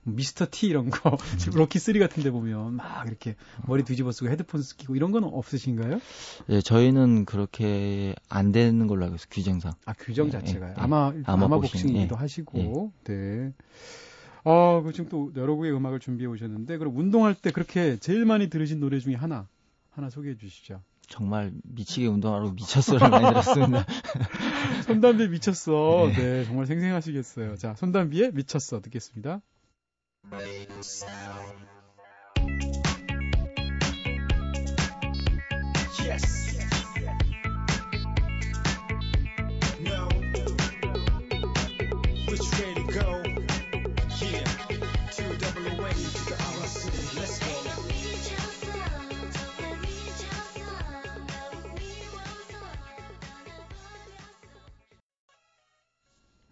미스터 0.05 0.47
T 0.51 0.67
이런 0.67 0.91
거 0.91 1.17
지금 1.39 1.59
로키 1.59 1.79
3 1.79 1.99
같은 1.99 2.23
데 2.23 2.31
보면 2.31 2.75
막 2.75 3.07
이렇게 3.07 3.37
머리 3.67 3.85
뒤집어 3.85 4.13
쓰고 4.13 4.31
헤드폰 4.31 4.63
쓰고 4.63 4.97
이런 4.97 5.11
건 5.11 5.25
없으신가요? 5.25 6.01
네, 6.47 6.61
저희는 6.61 7.25
그렇게 7.25 8.15
안 8.29 8.53
되는 8.53 8.87
걸로 8.87 9.05
알고 9.05 9.17
있어요. 9.17 9.29
규정상. 9.31 9.73
아, 9.87 9.93
규정 9.95 10.27
네, 10.27 10.33
자체가요. 10.33 10.75
네, 10.75 10.75
아마 10.77 11.13
아마, 11.25 11.47
아마 11.47 11.59
복싱이기도 11.59 12.15
예. 12.15 12.19
하시고. 12.19 12.93
네. 13.05 13.53
아, 14.45 14.83
그 14.85 14.93
지금 14.93 15.09
또 15.09 15.33
여러 15.37 15.55
곡의 15.55 15.73
음악을 15.75 16.01
준비해 16.01 16.29
오셨는데 16.29 16.77
그럼 16.79 16.97
운동할 16.97 17.35
때 17.35 17.51
그렇게 17.51 17.97
제일 17.97 18.27
많이 18.27 18.51
들으신 18.51 18.79
노래 18.79 18.99
중에 18.99 19.15
하나 19.15 19.49
하나 19.91 20.11
소개해 20.11 20.37
주시죠. 20.37 20.83
정말 21.09 21.53
미치게 21.65 22.07
운동하고 22.07 22.53
미쳤어를 22.53 23.09
많이 23.09 23.27
들었습니다. 23.27 23.87
손담비 24.87 25.29
미쳤어. 25.29 26.09
네. 26.09 26.15
네, 26.15 26.45
정말 26.45 26.67
생생하시겠어요. 26.67 27.57
자, 27.57 27.75
손담비의 27.75 28.33
미쳤어 28.33 28.81
듣겠습니다. 28.81 29.41
Brain 30.31 30.83
sound. 30.83 31.67
Yes. 36.03 36.44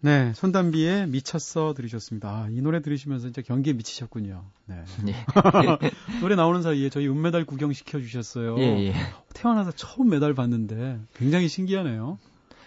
네, 0.03 0.33
손담비의 0.33 1.07
미쳤어 1.07 1.73
들으셨습니다. 1.73 2.27
아, 2.27 2.47
이 2.51 2.61
노래 2.61 2.81
들으시면서 2.81 3.27
진짜 3.27 3.41
경기에 3.41 3.71
미치셨군요. 3.71 4.43
네. 4.65 4.83
예. 5.07 5.13
노래 6.19 6.35
나오는 6.35 6.61
사이에 6.61 6.89
저희 6.89 7.07
은메달 7.07 7.45
구경 7.45 7.71
시켜 7.71 8.01
주셨어요. 8.01 8.59
예, 8.59 8.87
예. 8.87 8.93
태어나서 9.33 9.71
처음 9.71 10.09
메달 10.09 10.33
봤는데 10.33 10.99
굉장히 11.13 11.47
신기하네요. 11.47 12.19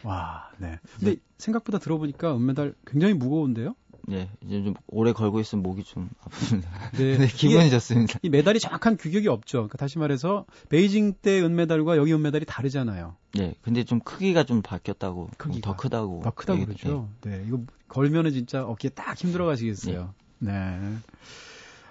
와, 0.03 0.51
네. 0.57 0.79
근데 0.99 1.17
네. 1.17 1.21
생각보다 1.37 1.79
들어보니까 1.79 2.35
은메달 2.35 2.73
굉장히 2.87 3.13
무거운데요? 3.13 3.75
네, 4.09 4.31
이제 4.41 4.63
좀 4.63 4.75
오래 4.87 5.13
걸고 5.13 5.41
있으면 5.41 5.63
목이 5.63 5.83
좀 5.83 6.09
아픕니다. 6.25 6.67
네, 6.97 7.19
네 7.19 7.27
기분이 7.27 7.71
좋습니다. 7.71 8.21
이 8.23 8.29
메달이 8.29 8.61
정확한 8.61 8.97
규격이 8.97 9.27
없죠. 9.29 9.59
그러니까 9.59 9.79
다시 9.79 9.99
말해서 9.99 10.47
베이징 10.69 11.15
때 11.21 11.43
은메달과 11.43 11.97
여기 11.97 12.15
은메달이 12.15 12.45
다르잖아요. 12.47 13.17
네, 13.35 13.55
근데 13.63 13.83
좀 13.85 13.99
크기가 14.01 14.45
좀 14.45 14.63
바뀌었다고, 14.63 15.31
크기가. 15.37 15.73
더 15.73 15.77
크다고. 15.77 16.21
더 16.23 16.31
크다고 16.31 16.65
그러죠. 16.65 17.09
네. 17.23 17.39
네, 17.39 17.45
이거 17.49 17.61
걸면은 17.89 18.33
진짜 18.33 18.65
어깨에 18.65 18.91
딱 18.91 19.19
힘들어 19.19 19.45
가시겠어요. 19.47 20.15
네. 20.39 20.53
네. 20.53 20.97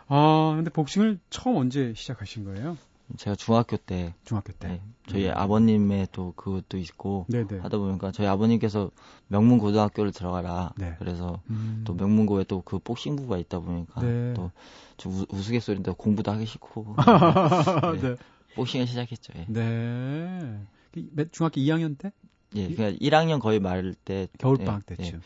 아, 0.07 0.53
근데 0.55 0.69
복싱을 0.69 1.19
처음 1.29 1.57
언제 1.57 1.93
시작하신 1.95 2.45
거예요? 2.45 2.77
제가 3.17 3.35
중학교 3.35 3.77
때 3.77 4.13
중학교 4.23 4.51
때 4.53 4.67
네, 4.67 4.81
저희 5.07 5.27
음. 5.27 5.33
아버님의 5.35 6.07
또 6.11 6.33
그것도 6.35 6.77
있고 6.77 7.25
네네. 7.29 7.59
하다 7.59 7.77
보니까 7.77 8.11
저희 8.11 8.27
아버님께서 8.27 8.89
명문 9.27 9.59
고등학교를 9.59 10.11
들어가라 10.11 10.73
네. 10.77 10.95
그래서 10.97 11.41
음. 11.49 11.83
또 11.85 11.93
명문고에 11.93 12.45
또 12.45 12.61
그 12.65 12.79
복싱부가 12.79 13.37
있다 13.37 13.59
보니까 13.59 14.01
네. 14.01 14.33
또좀 14.33 15.25
우스갯소리인데 15.29 15.93
공부도 15.97 16.31
하기 16.31 16.45
싫고 16.45 16.95
네. 18.01 18.09
네. 18.09 18.15
복싱을 18.55 18.87
시작했죠. 18.87 19.33
예. 19.37 19.45
네. 19.49 20.61
그 20.91 21.29
중학교 21.31 21.61
2학년 21.61 21.97
때? 21.97 22.11
예, 22.55 22.73
그냥 22.73 22.95
1학년 22.95 23.39
거의 23.41 23.59
말할 23.59 23.93
때 23.93 24.27
겨울 24.39 24.57
방학 24.57 24.83
예, 24.91 24.95
때쯤. 24.95 25.17
예. 25.17 25.21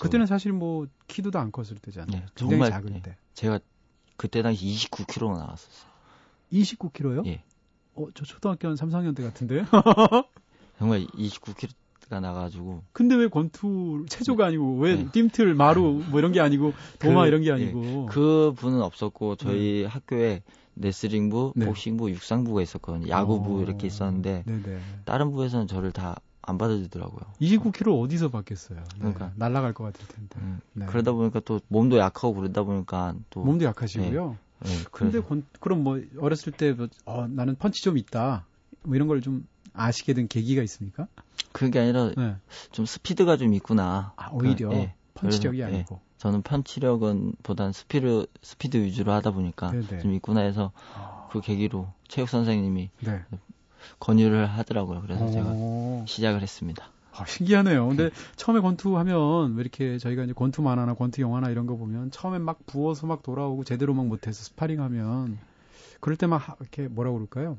그때는 0.00 0.26
사실 0.26 0.52
뭐 0.52 0.86
키도도 1.08 1.38
안 1.38 1.50
컸을 1.50 1.78
때잖아요. 1.82 2.22
예, 2.22 2.26
정말 2.36 2.70
작을 2.70 2.94
예. 2.94 3.02
때. 3.02 3.16
제가 3.34 3.58
그때 4.16 4.42
당시 4.42 4.64
29kg 4.66 5.36
나왔었어요. 5.36 5.87
29kg요? 6.52 7.26
예. 7.26 7.42
어, 7.94 8.06
저 8.14 8.24
초등학교 8.24 8.68
한 8.68 8.76
3, 8.76 8.90
4학년 8.90 9.16
때 9.16 9.22
같은데? 9.22 9.64
정말 10.78 11.06
29kg가 11.06 12.20
나가지고. 12.20 12.82
근데 12.92 13.14
왜 13.16 13.28
권투, 13.28 14.06
체조가 14.08 14.46
아니고, 14.46 14.78
왜 14.78 14.96
네. 14.96 15.08
띵틀, 15.12 15.54
마루, 15.54 16.02
뭐 16.10 16.18
이런 16.18 16.32
게 16.32 16.40
아니고, 16.40 16.72
도마 16.98 17.22
그, 17.22 17.28
이런 17.28 17.42
게 17.42 17.52
아니고. 17.52 17.84
예. 17.84 18.06
그 18.08 18.52
분은 18.56 18.80
없었고, 18.82 19.36
저희 19.36 19.82
네. 19.82 19.86
학교에 19.86 20.42
레슬링부, 20.76 21.54
네. 21.56 21.66
복싱부, 21.66 22.10
육상부가 22.10 22.62
있었거든요. 22.62 23.08
야구부 23.08 23.58
어... 23.58 23.62
이렇게 23.62 23.88
있었는데, 23.88 24.44
네네. 24.46 24.78
다른 25.04 25.32
부에서는 25.32 25.66
저를 25.66 25.90
다 25.92 26.16
안 26.48 26.56
받아주더라고요. 26.56 27.20
29kg 27.42 28.00
어디서 28.00 28.30
받겠어요? 28.30 28.78
네. 28.78 28.98
그러니까 28.98 29.32
날라갈 29.36 29.74
것 29.74 29.84
같을 29.84 30.08
텐데. 30.08 30.38
음, 30.40 30.60
네. 30.72 30.86
그러다 30.86 31.12
보니까 31.12 31.40
또 31.40 31.60
몸도 31.68 31.98
약하고 31.98 32.34
그러다 32.34 32.62
보니까 32.62 33.14
또 33.28 33.44
몸도 33.44 33.66
약하시고요. 33.66 34.36
근데 34.90 35.20
권, 35.20 35.44
그럼 35.60 35.84
뭐 35.84 36.00
어렸을 36.18 36.52
때 36.52 36.72
뭐, 36.72 36.88
어, 37.04 37.26
나는 37.28 37.54
펀치 37.56 37.82
좀 37.82 37.96
있다. 37.96 38.44
뭐 38.82 38.96
이런 38.96 39.08
걸 39.08 39.20
좀 39.20 39.46
아시게 39.78 40.12
된 40.12 40.28
계기가 40.28 40.62
있습니까? 40.62 41.06
그게 41.52 41.78
아니라 41.78 42.10
네. 42.16 42.36
좀 42.72 42.84
스피드가 42.84 43.36
좀 43.36 43.54
있구나. 43.54 44.12
아, 44.16 44.30
오히려 44.32 44.68
네. 44.70 44.94
펀치력이 45.14 45.58
그래서, 45.58 45.72
예. 45.72 45.76
아니고. 45.76 46.00
저는 46.18 46.42
펀치력은 46.42 47.34
보단 47.42 47.72
스피드 47.72 48.26
스피드 48.42 48.76
위주로 48.76 49.12
하다 49.12 49.30
보니까 49.30 49.70
네네. 49.70 49.86
네. 49.86 49.98
좀 50.00 50.14
있구나 50.14 50.40
해서 50.40 50.72
아... 50.94 51.28
그 51.30 51.40
계기로 51.40 51.92
체육 52.08 52.28
선생님이 52.28 52.90
네. 53.00 53.24
권유를 54.00 54.46
하더라고요. 54.46 55.00
그래서 55.02 55.24
오... 55.24 55.30
제가 55.30 56.04
시작을 56.06 56.42
했습니다. 56.42 56.90
아, 57.12 57.24
신기하네요. 57.26 57.88
근데 57.88 58.10
처음에 58.36 58.60
권투하면 58.60 59.54
왜 59.56 59.60
이렇게 59.60 59.98
저희가 59.98 60.24
이제 60.24 60.32
권투 60.32 60.62
만화나 60.62 60.94
권투 60.94 61.20
영화나 61.20 61.50
이런 61.50 61.66
거 61.66 61.76
보면 61.76 62.10
처음에 62.10 62.38
막 62.38 62.64
부어서 62.66 63.06
막 63.06 63.22
돌아오고 63.22 63.64
제대로 63.64 63.92
막 63.94 64.06
못해서 64.06 64.42
스파링하면 64.44 65.38
그럴 66.00 66.16
때 66.16 66.26
막 66.26 66.56
이렇게 66.60 66.86
뭐라 66.88 67.10
그럴까요? 67.12 67.58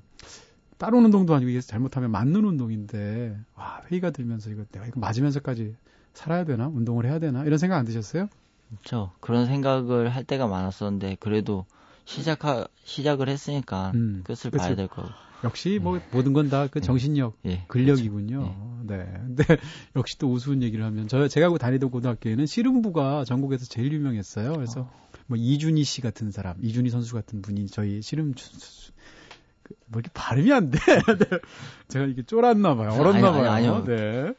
다른 0.77 1.03
운동도 1.03 1.35
아니고 1.35 1.49
이게 1.49 1.59
잘못하면 1.59 2.09
맞는 2.11 2.45
운동인데 2.45 3.37
와 3.55 3.81
회의가 3.91 4.11
들면서 4.11 4.49
이거 4.49 4.63
내가 4.71 4.85
이거 4.85 4.99
맞으면서까지 5.01 5.75
살아야 6.13 6.45
되나 6.45 6.67
운동을 6.67 7.05
해야 7.05 7.19
되나 7.19 7.43
이런 7.43 7.57
생각 7.57 7.77
안 7.77 7.85
드셨어요? 7.85 8.29
그렇죠. 8.69 9.11
그런 9.19 9.45
생각을 9.45 10.09
할 10.09 10.23
때가 10.23 10.47
많았었는데 10.47 11.17
그래도 11.19 11.65
시작하 12.05 12.65
시작을 12.85 13.27
했으니까 13.27 13.91
음, 13.95 14.21
끝을 14.23 14.51
그치. 14.51 14.57
봐야 14.63 14.75
될 14.75 14.87
거고. 14.87 15.09
역시 15.43 15.79
뭐 15.81 15.97
네. 15.97 16.03
모든 16.11 16.33
건 16.33 16.49
다그 16.49 16.79
네. 16.79 16.85
정신력, 16.85 17.37
네. 17.43 17.63
근력이군요. 17.67 18.39
그렇죠. 18.39 18.79
네. 18.87 19.05
근데 19.13 19.43
역시 19.95 20.17
또 20.17 20.31
우스운 20.31 20.61
얘기를 20.63 20.83
하면 20.85 21.07
저 21.07 21.27
제가 21.27 21.57
다니던 21.57 21.91
고등학교에는 21.91 22.45
씨름부가 22.45 23.23
전국에서 23.25 23.65
제일 23.65 23.93
유명했어요. 23.93 24.53
그래서 24.53 24.81
어. 24.81 24.91
뭐 25.27 25.37
이준희 25.37 25.83
씨 25.83 26.01
같은 26.01 26.31
사람, 26.31 26.57
이준희 26.61 26.89
선수 26.89 27.13
같은 27.13 27.41
분이 27.41 27.67
저희 27.67 28.01
씨름 28.01 28.33
그, 29.63 29.75
뭐 29.87 29.99
이렇게 29.99 30.09
발음이 30.13 30.51
안 30.51 30.71
돼. 30.71 30.79
네. 31.29 31.39
제가 31.87 32.05
이게 32.05 32.23
쫄았나 32.23 32.75
봐요. 32.75 32.89
얼었나 32.99 33.31
봐요. 33.31 33.49
아니, 33.49 33.67
아니, 33.67 33.85
네. 33.85 34.33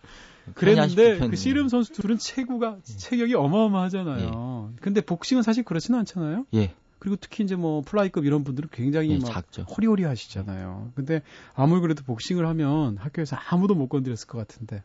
그랬는데 0.54 1.18
그 1.18 1.36
씨름 1.36 1.68
선수들은 1.68 2.18
체구가 2.18 2.78
예. 2.78 2.96
체격이 2.96 3.34
어마어마하잖아요. 3.34 4.70
예. 4.72 4.80
근데 4.80 5.00
복싱은 5.00 5.42
사실 5.42 5.62
그렇지는 5.62 6.00
않잖아요. 6.00 6.46
예. 6.54 6.74
그리고 7.00 7.16
특히 7.16 7.42
이제 7.42 7.56
뭐 7.56 7.82
플라이급 7.82 8.24
이런 8.24 8.44
분들은 8.44 8.68
굉장히 8.72 9.10
예, 9.10 9.18
막 9.18 9.32
작죠. 9.32 9.62
호리호리 9.62 10.04
하시잖아요. 10.04 10.92
근데 10.94 11.22
아무리 11.54 11.80
그래도 11.80 12.04
복싱을 12.04 12.46
하면 12.46 12.98
학교에서 12.98 13.36
아무도 13.48 13.74
못 13.74 13.88
건드렸을 13.88 14.28
것 14.28 14.38
같은데. 14.38 14.82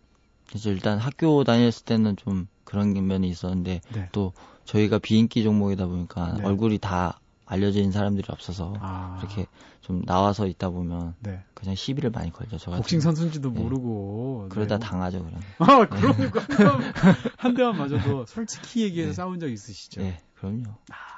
그래서 0.48 0.70
일단 0.72 0.98
학교 0.98 1.44
다녔을 1.44 1.84
때는 1.86 2.16
좀 2.16 2.48
그런 2.64 2.94
면이 2.94 3.28
있었는데 3.28 3.82
네. 3.94 4.10
또 4.14 4.34
저희가 4.64 5.00
비인기 5.00 5.44
종목이다 5.44 5.88
보니까 5.88 6.36
네. 6.38 6.46
얼굴이 6.46 6.78
다 6.80 7.20
알려진 7.46 7.92
사람들이 7.92 8.26
없어서 8.30 8.74
아. 8.80 9.20
이렇게 9.20 9.46
좀 9.82 10.04
나와서 10.06 10.48
있다 10.48 10.70
보면 10.70 11.16
네. 11.20 11.44
그냥 11.54 11.76
시비를 11.76 12.10
많이 12.10 12.32
걸죠. 12.32 12.58
저 12.58 12.72
복싱 12.72 13.02
선수인지도 13.02 13.54
네. 13.54 13.60
모르고 13.60 14.48
그러다 14.50 14.80
네. 14.80 14.86
당하죠 14.86 15.24
그럼. 15.24 15.42
아 15.60 15.86
그러니까 15.88 16.42
한 17.38 17.54
대만 17.54 17.78
맞아도 17.78 18.26
솔직히 18.26 18.84
얘기해서 18.84 19.10
네. 19.10 19.14
싸운 19.14 19.40
적 19.40 19.48
있으시죠? 19.48 20.02
네, 20.02 20.18
그럼요. 20.34 20.64
아, 20.92 21.15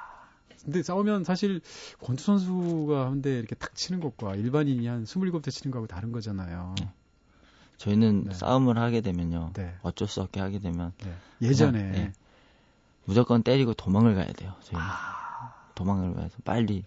근데 0.68 0.82
싸우면 0.82 1.24
사실 1.24 1.60
권투 2.02 2.22
선수가 2.22 3.06
한 3.06 3.22
대 3.22 3.38
이렇게 3.38 3.54
탁 3.54 3.74
치는 3.74 4.00
것과 4.00 4.34
일반인이 4.36 4.86
한 4.86 5.04
27대 5.04 5.50
치는 5.50 5.72
거하고 5.72 5.86
다른 5.86 6.12
거잖아요. 6.12 6.74
네. 6.78 6.88
저희는 7.78 8.24
네. 8.24 8.34
싸움을 8.34 8.76
하게 8.78 9.00
되면요. 9.00 9.52
어쩔 9.82 10.06
수 10.08 10.20
없게 10.20 10.40
하게 10.40 10.58
되면 10.58 10.92
예전에 11.42 12.12
무조건 13.06 13.42
때리고 13.42 13.72
도망을 13.74 14.14
가야 14.14 14.26
돼요. 14.32 14.52
저희는. 14.62 14.84
아. 14.86 15.54
도망을 15.74 16.14
가서 16.14 16.36
빨리 16.44 16.84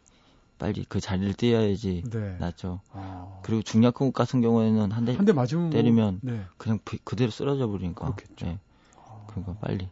빨리 0.60 0.86
그 0.88 1.00
자리를 1.00 1.34
뛰어야지 1.34 2.04
네. 2.12 2.38
낫죠. 2.40 2.82
아. 2.92 3.40
그리고 3.42 3.62
중약국 3.64 4.14
같은 4.14 4.42
경우에는 4.42 4.92
한 4.92 5.06
대 5.06 5.16
한 5.16 5.26
대 5.26 5.34
맞으면 5.34 5.64
뭐 5.66 5.72
때리면 5.72 6.20
뭐, 6.22 6.34
네. 6.34 6.46
그냥 6.58 6.78
그, 6.86 7.16
대로 7.16 7.32
쓰러져 7.32 7.68
버리니까. 7.68 8.06
그렇겠죠. 8.14 8.46
네. 8.46 8.60
아. 8.98 9.24
그러니까 9.28 9.54
빨리. 9.60 9.90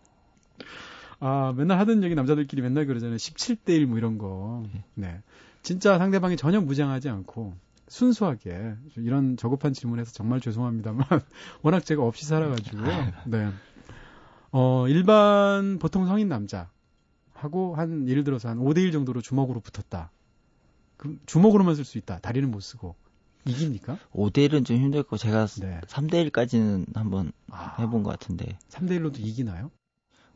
아 1.20 1.54
맨날 1.56 1.80
하던 1.80 2.04
얘기 2.04 2.16
남자들끼리 2.16 2.62
맨날 2.62 2.86
그러잖아요. 2.86 3.18
17대 3.18 3.70
1 3.72 3.88
뭐 3.88 3.98
이런 3.98 4.18
거. 4.18 4.64
네. 4.74 4.84
네. 4.96 5.22
진짜 5.62 5.98
상대방이 5.98 6.38
전혀 6.38 6.62
무장하지 6.62 7.10
않고 7.10 7.54
순수하게 7.90 8.76
이런 8.98 9.36
저급한 9.36 9.74
질문해서 9.74 10.14
정말 10.14 10.40
죄송합니다만 10.40 11.06
워낙 11.62 11.86
제가 11.86 12.04
없이 12.04 12.26
살아가지고요. 12.26 12.90
아, 12.92 13.24
네. 13.26 13.50
어 14.52 14.88
일반 14.88 15.78
보통 15.80 16.06
성인 16.06 16.30
남자 16.30 16.70
하고 17.34 17.76
한 17.76 18.08
예를 18.08 18.24
들어서 18.24 18.50
한 18.50 18.60
5대1 18.60 18.92
정도로 18.92 19.22
주먹으로 19.22 19.60
붙었다. 19.60 20.12
그럼 20.98 21.20
주먹으로만 21.26 21.76
쓸 21.76 21.86
수 21.86 21.98
있다. 21.98 22.20
다리는 22.20 22.50
못 22.52 22.60
쓰고. 22.60 22.96
이깁니까? 23.46 23.98
5대1은 24.14 24.66
좀 24.66 24.78
힘들 24.78 25.04
거 25.04 25.18
제가 25.18 25.48
네. 25.62 25.80
3대1까지는 25.88 26.94
한번 26.96 27.32
아, 27.50 27.76
해본 27.80 28.04
것 28.04 28.10
같은데. 28.12 28.58
3대1로도 28.70 29.20
이기나요? 29.20 29.72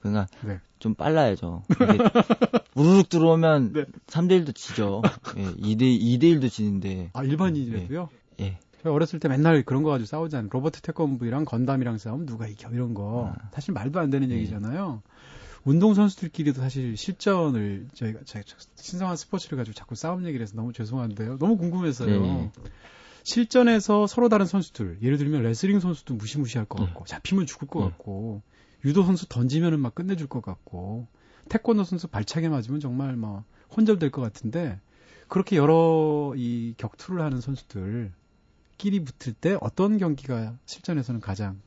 그러니까 0.03 0.27
네. 0.45 0.59
좀 0.79 0.93
빨라야죠. 0.95 1.63
우르륵 2.75 3.09
들어오면 3.09 3.73
네. 3.73 3.85
3대 4.07 4.43
1도 4.43 4.53
지죠. 4.53 5.01
예, 5.37 5.43
2대 5.43 5.81
2대 5.99 6.23
1도 6.23 6.51
지는데. 6.51 7.09
아, 7.13 7.23
일반인이라도요? 7.23 8.09
예. 8.39 8.43
예. 8.43 8.59
제가 8.77 8.93
어렸을 8.93 9.19
때 9.19 9.29
맨날 9.29 9.63
그런 9.63 9.83
거 9.83 9.91
가지고 9.91 10.07
싸우잖아요. 10.07 10.49
로버트 10.51 10.81
태권브이랑 10.81 11.45
건담이랑 11.45 11.97
싸우면 11.97 12.25
누가 12.25 12.47
이겨 12.47 12.69
이런 12.71 12.93
거. 12.93 13.33
아. 13.33 13.49
사실 13.53 13.73
말도 13.73 13.99
안 13.99 14.09
되는 14.09 14.29
예. 14.29 14.35
얘기잖아요. 14.35 15.01
운동 15.63 15.93
선수들끼리도 15.93 16.59
사실 16.59 16.97
실전을 16.97 17.87
저희가 17.93 18.19
신성한 18.75 19.15
스포츠를 19.15 19.57
가지고 19.57 19.73
자꾸 19.73 19.95
싸움 19.95 20.25
얘기를 20.25 20.43
해서 20.43 20.55
너무 20.57 20.73
죄송한데요. 20.73 21.37
너무 21.37 21.57
궁금해서요. 21.57 22.21
네. 22.21 22.51
실전에서 23.23 24.05
서로 24.05 24.27
다른 24.27 24.45
선수들, 24.45 24.97
예를 25.01 25.17
들면 25.17 25.43
레슬링 25.43 25.79
선수도 25.79 26.15
무시무시할 26.15 26.65
것 26.65 26.79
네. 26.81 26.87
같고, 26.87 27.05
잡히면 27.05 27.45
죽을 27.45 27.69
것 27.69 27.79
네. 27.79 27.85
같고, 27.85 28.41
유도 28.85 29.03
선수 29.03 29.27
던지면은 29.27 29.79
막 29.79 29.95
끝내줄 29.95 30.27
것 30.27 30.41
같고, 30.41 31.07
태권도 31.49 31.83
선수 31.83 32.07
발차게 32.07 32.49
맞으면 32.49 32.79
정말 32.79 33.15
뭐 33.15 33.43
혼절될 33.75 34.11
것 34.11 34.21
같은데, 34.21 34.79
그렇게 35.27 35.55
여러 35.55 36.33
이 36.35 36.75
격투를 36.77 37.21
하는 37.21 37.41
선수들 37.41 38.11
끼리 38.77 39.03
붙을 39.03 39.33
때 39.33 39.57
어떤 39.61 39.97
경기가 39.97 40.57
실전에서는 40.65 41.21
가장 41.21 41.61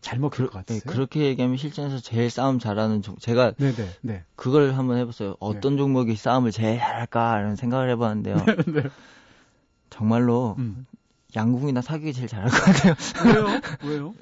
잘 0.00 0.18
먹힐 0.18 0.46
그, 0.46 0.52
것 0.52 0.58
같아요. 0.58 0.80
네, 0.80 0.86
그렇게 0.86 1.20
얘기하면 1.26 1.56
실전에서 1.56 1.98
제일 2.00 2.28
싸움 2.28 2.58
잘하는 2.58 3.00
종 3.00 3.16
제가 3.16 3.52
네네, 3.52 3.74
네. 4.02 4.24
그걸 4.36 4.74
한번 4.74 4.98
해봤어요. 4.98 5.36
어떤 5.40 5.72
네. 5.72 5.78
종목이 5.78 6.14
싸움을 6.14 6.50
제일 6.50 6.78
잘할까 6.78 7.40
이런 7.40 7.56
생각을 7.56 7.88
해봤는데요. 7.90 8.36
네, 8.36 8.44
네. 8.82 8.90
정말로 9.88 10.56
음. 10.58 10.86
양궁이나 11.36 11.82
사격이 11.82 12.12
제일 12.12 12.28
잘할 12.28 12.50
것 12.50 12.56
같아요. 12.56 12.94
왜요? 13.26 13.60
왜요? 13.82 14.14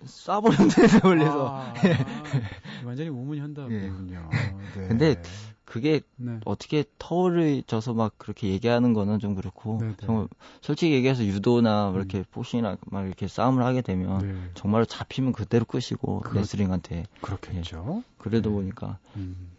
되는 0.77 1.01
원래서. 1.05 1.49
아, 1.49 1.75
아, 1.77 2.85
완전히 2.85 3.11
우문이 3.11 3.41
한다군요. 3.41 4.31
네. 4.75 4.89
근데 4.89 5.23
그게 5.65 6.01
네. 6.17 6.39
어떻게 6.45 6.85
터를 6.99 7.63
져서 7.67 7.95
막 7.95 8.13
그렇게 8.19 8.49
얘기하는 8.49 8.93
거는 8.93 9.19
좀 9.19 9.35
그렇고 9.35 9.79
네, 9.81 9.89
네. 9.89 9.97
정말 10.07 10.29
솔직히 10.61 10.93
얘기해서 10.93 11.25
유도나 11.25 11.91
뭐 11.91 11.95
음. 11.95 11.97
이렇게 11.99 12.25
복싱이나 12.31 12.77
막 12.87 13.07
이렇게 13.07 13.29
싸움을 13.29 13.65
하게 13.65 13.81
되면 13.81 14.19
네. 14.19 14.35
정말로 14.55 14.85
잡히면 14.85 15.33
그대로 15.33 15.65
끝이고 15.65 16.21
그, 16.21 16.37
레슬링한테 16.37 17.05
그렇겠죠. 17.21 18.03
예. 18.05 18.13
그래도 18.19 18.51
네. 18.51 18.57
보니까 18.57 18.99
음. 19.17 19.52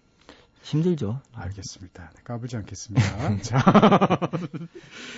힘들죠. 0.64 1.20
알겠습니다. 1.34 2.12
네, 2.16 2.24
까불지 2.24 2.58
않겠습니다. 2.58 3.38
자, 3.44 3.62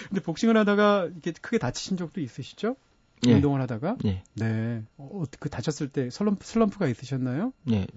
근데 0.10 0.21
복싱을 0.21 0.58
하다가 0.58 1.05
이렇게 1.05 1.31
크게 1.34 1.60
다치신 1.60 1.97
적도 1.97 2.19
있으시죠? 2.19 2.75
예. 3.27 3.34
운동을 3.34 3.62
하다가 3.62 3.97
예. 4.05 4.23
네. 4.34 4.84
어, 4.97 5.23
그 5.39 5.49
다쳤을 5.49 5.89
때 5.89 6.10
슬럼프, 6.10 6.45
슬럼프가 6.45 6.88
있으셨나요? 6.88 7.53
네. 7.63 7.88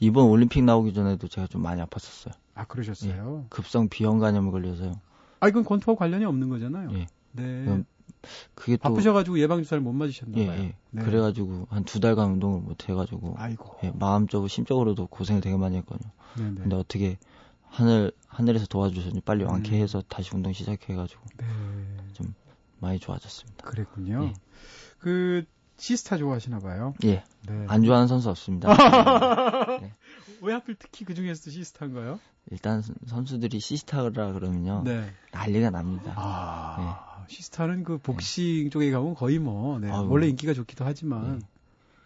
이번 0.00 0.26
올림픽 0.26 0.62
나오기 0.62 0.94
전에도 0.94 1.28
제가 1.28 1.46
좀 1.46 1.62
많이 1.62 1.82
아팠었어요. 1.82 2.32
아 2.54 2.64
그러셨어요? 2.64 3.42
예. 3.44 3.46
급성 3.50 3.88
비형 3.88 4.18
간염을 4.18 4.50
걸려서요. 4.50 4.94
아 5.40 5.48
이건 5.48 5.64
권투와 5.64 5.96
관련이 5.96 6.24
없는 6.24 6.48
거잖아요. 6.48 6.90
예. 6.94 7.06
네. 7.32 7.82
그게 8.54 8.76
또 8.76 8.82
바쁘셔가지고 8.82 9.38
예방 9.40 9.62
주사를 9.62 9.82
못 9.82 9.92
맞으셨나 9.92 10.36
봐요. 10.36 10.52
예, 10.52 10.64
예. 10.64 10.74
네. 10.90 11.02
그래가지고 11.02 11.66
한 11.70 11.84
두 11.84 12.00
달간 12.00 12.32
운동을 12.32 12.60
못 12.60 12.88
해가지고 12.88 13.34
아이고. 13.38 13.78
예, 13.84 13.90
마음적으로 13.94 14.48
심적으로도 14.48 15.06
고생을 15.08 15.40
되게 15.40 15.56
많이 15.56 15.76
했거든요. 15.78 16.10
네네. 16.36 16.50
네. 16.50 16.60
근데 16.62 16.76
어떻게 16.76 17.18
하늘 17.68 18.12
하늘에서 18.28 18.66
도와주셨니 18.66 19.20
빨리 19.22 19.44
완쾌해서 19.44 19.98
음. 19.98 20.02
다시 20.08 20.30
운동 20.34 20.52
시작해가지고 20.52 21.20
네. 21.38 21.46
좀 22.12 22.34
많이 22.80 22.98
좋아졌습니다. 22.98 23.64
그랬군요. 23.68 24.24
예. 24.24 24.32
그 24.98 25.44
시스타 25.76 26.16
좋아하시나 26.18 26.58
봐요. 26.60 26.94
예. 27.04 27.24
네. 27.48 27.64
안 27.68 27.82
좋아하는 27.82 28.06
선수 28.08 28.30
없습니다. 28.30 28.68
네. 29.80 29.92
왜 30.42 30.52
하필 30.54 30.76
특히 30.78 31.04
그 31.04 31.14
중에서도 31.14 31.50
시스타인가요? 31.50 32.20
일단 32.50 32.82
선수들이 33.06 33.60
시스타라 33.60 34.32
그러면요. 34.32 34.82
네. 34.84 35.10
난리가 35.32 35.70
납니다. 35.70 36.12
아, 36.16 36.76
네. 36.78 37.11
시스타는 37.28 37.84
그 37.84 37.98
복싱 37.98 38.64
네. 38.64 38.70
쪽에 38.70 38.90
가면 38.90 39.14
거의 39.14 39.38
뭐 39.38 39.78
네. 39.78 39.90
원래 39.90 40.28
인기가 40.28 40.54
좋기도 40.54 40.84
하지만 40.84 41.38
네. 41.38 41.46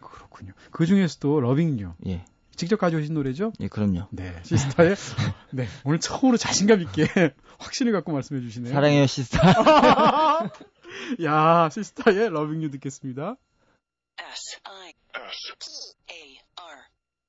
그렇군요. 0.01 0.53
그 0.71 0.87
중에서도 0.87 1.41
러빙류. 1.41 1.95
예. 2.07 2.25
직접 2.57 2.79
가져오신 2.79 3.13
노래죠? 3.13 3.53
예, 3.61 3.69
그럼요. 3.69 4.09
네, 4.11 4.35
시스타의 4.43 4.97
네 5.51 5.69
오늘 5.85 6.01
처음으로 6.01 6.39
자신감 6.39 6.81
있게 6.81 7.07
확신을 7.59 7.93
갖고 7.93 8.13
말씀해 8.13 8.41
주시네요. 8.41 8.73
사랑해요, 8.73 9.07
시스타. 9.07 10.51
야, 11.23 11.69
시스타의 11.71 12.31
러빙 12.31 12.63
유 12.63 12.71
듣겠습니다. 12.71 13.37
S 14.19 14.59
I 14.65 14.93
S 15.31 15.95
A 16.11 16.39
R 16.57 16.79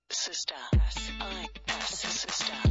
sister 0.10 0.62
S 0.88 1.12
I 1.20 1.48
S 1.68 2.08
sister 2.08 2.67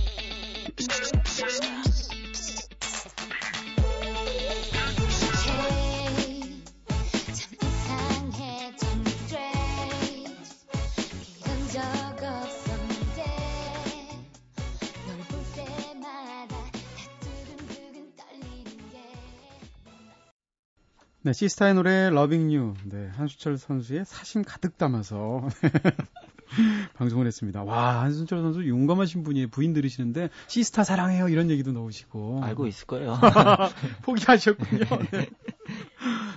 네, 21.27 21.33
시스타의 21.33 21.75
노래 21.75 22.09
Loving 22.09 22.53
U. 22.53 22.75
네, 22.85 23.09
한순철 23.17 23.59
선수의 23.59 24.05
사심 24.05 24.45
가득 24.47 24.79
담아서 24.79 25.49
방송을 26.95 27.27
했습니다. 27.27 27.65
와, 27.65 28.03
한순철 28.03 28.41
선수 28.43 28.69
용감하신 28.69 29.25
분이 29.25 29.47
부인 29.49 29.73
들으시는데 29.73 30.29
시스타 30.47 30.85
사랑해요 30.85 31.29
이런 31.29 31.51
얘기도 31.51 31.73
넣으시고 31.73 32.45
알고 32.45 32.69
있을 32.69 32.87
거예요. 32.87 33.19
포기하셨군요. 34.03 34.85
네. 35.11 35.29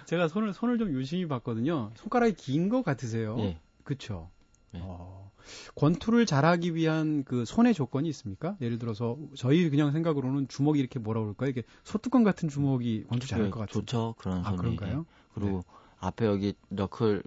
제가 0.07 0.27
손을 0.27 0.53
손을 0.53 0.79
좀 0.79 0.91
유심히 0.93 1.27
봤거든요. 1.27 1.91
손가락이 1.93 2.33
긴 2.33 2.69
것 2.69 2.81
같으세요. 2.81 3.35
네. 3.35 3.59
그렇죠. 3.83 4.31
네. 4.71 4.79
어, 4.81 5.28
권투를 5.75 6.25
잘하기 6.25 6.75
위한 6.75 7.23
그 7.23 7.45
손의 7.45 7.73
조건이 7.73 8.09
있습니까? 8.09 8.55
예를 8.61 8.79
들어서 8.79 9.17
저희 9.35 9.69
그냥 9.69 9.91
생각으로는 9.91 10.47
주먹이 10.47 10.79
이렇게 10.79 10.99
뭐라 10.99 11.21
그럴까요? 11.21 11.49
이게 11.49 11.63
솥뚜껑 11.83 12.23
같은 12.23 12.49
주먹이 12.49 13.05
권투 13.09 13.27
잘할 13.27 13.45
네, 13.45 13.51
것 13.51 13.59
같아요. 13.59 13.73
좋죠. 13.73 14.15
그런 14.17 14.39
아, 14.39 14.43
손이. 14.51 14.57
그런가요? 14.57 15.05
그리고 15.33 15.57
네. 15.57 15.61
앞에 15.99 16.25
여기 16.25 16.53
너클 16.69 17.23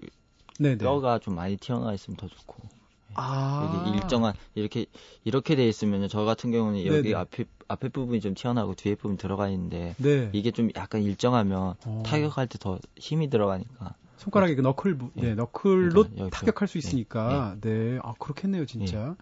네네. 0.59 0.77
뼈가 0.77 1.19
좀 1.19 1.35
많이 1.35 1.57
튀어나와 1.57 1.93
있으면 1.93 2.17
더 2.17 2.27
좋고. 2.27 2.83
아. 3.15 3.83
여기 3.85 3.97
일정한 3.97 4.33
이렇게 4.55 4.87
이렇게 5.23 5.55
돼 5.55 5.67
있으면요. 5.67 6.07
저 6.07 6.23
같은 6.23 6.51
경우는 6.51 6.85
여기 6.85 7.09
네네. 7.09 7.15
앞에 7.15 7.45
앞에 7.67 7.89
부분이 7.89 8.21
좀 8.21 8.33
튀어나오고 8.33 8.73
뒤에 8.75 8.95
부분 8.95 9.13
이 9.15 9.17
들어가 9.17 9.49
있는데 9.49 9.95
네. 9.99 10.29
이게 10.33 10.49
좀 10.51 10.69
약간 10.75 11.03
일정하면 11.03 11.75
어. 11.85 12.03
타격할 12.05 12.47
때 12.47 12.57
더 12.57 12.79
힘이 12.97 13.29
들어가니까 13.29 13.95
손가락에 14.17 14.55
그 14.55 14.61
너클 14.61 14.97
부, 14.97 15.11
네, 15.15 15.29
네 15.29 15.35
너클로 15.35 16.03
그러니까 16.03 16.29
타격할 16.29 16.67
수 16.67 16.77
있으니까 16.77 17.57
네, 17.61 17.69
네. 17.69 17.99
아 18.03 18.13
그렇겠네요 18.19 18.65
진짜. 18.65 19.15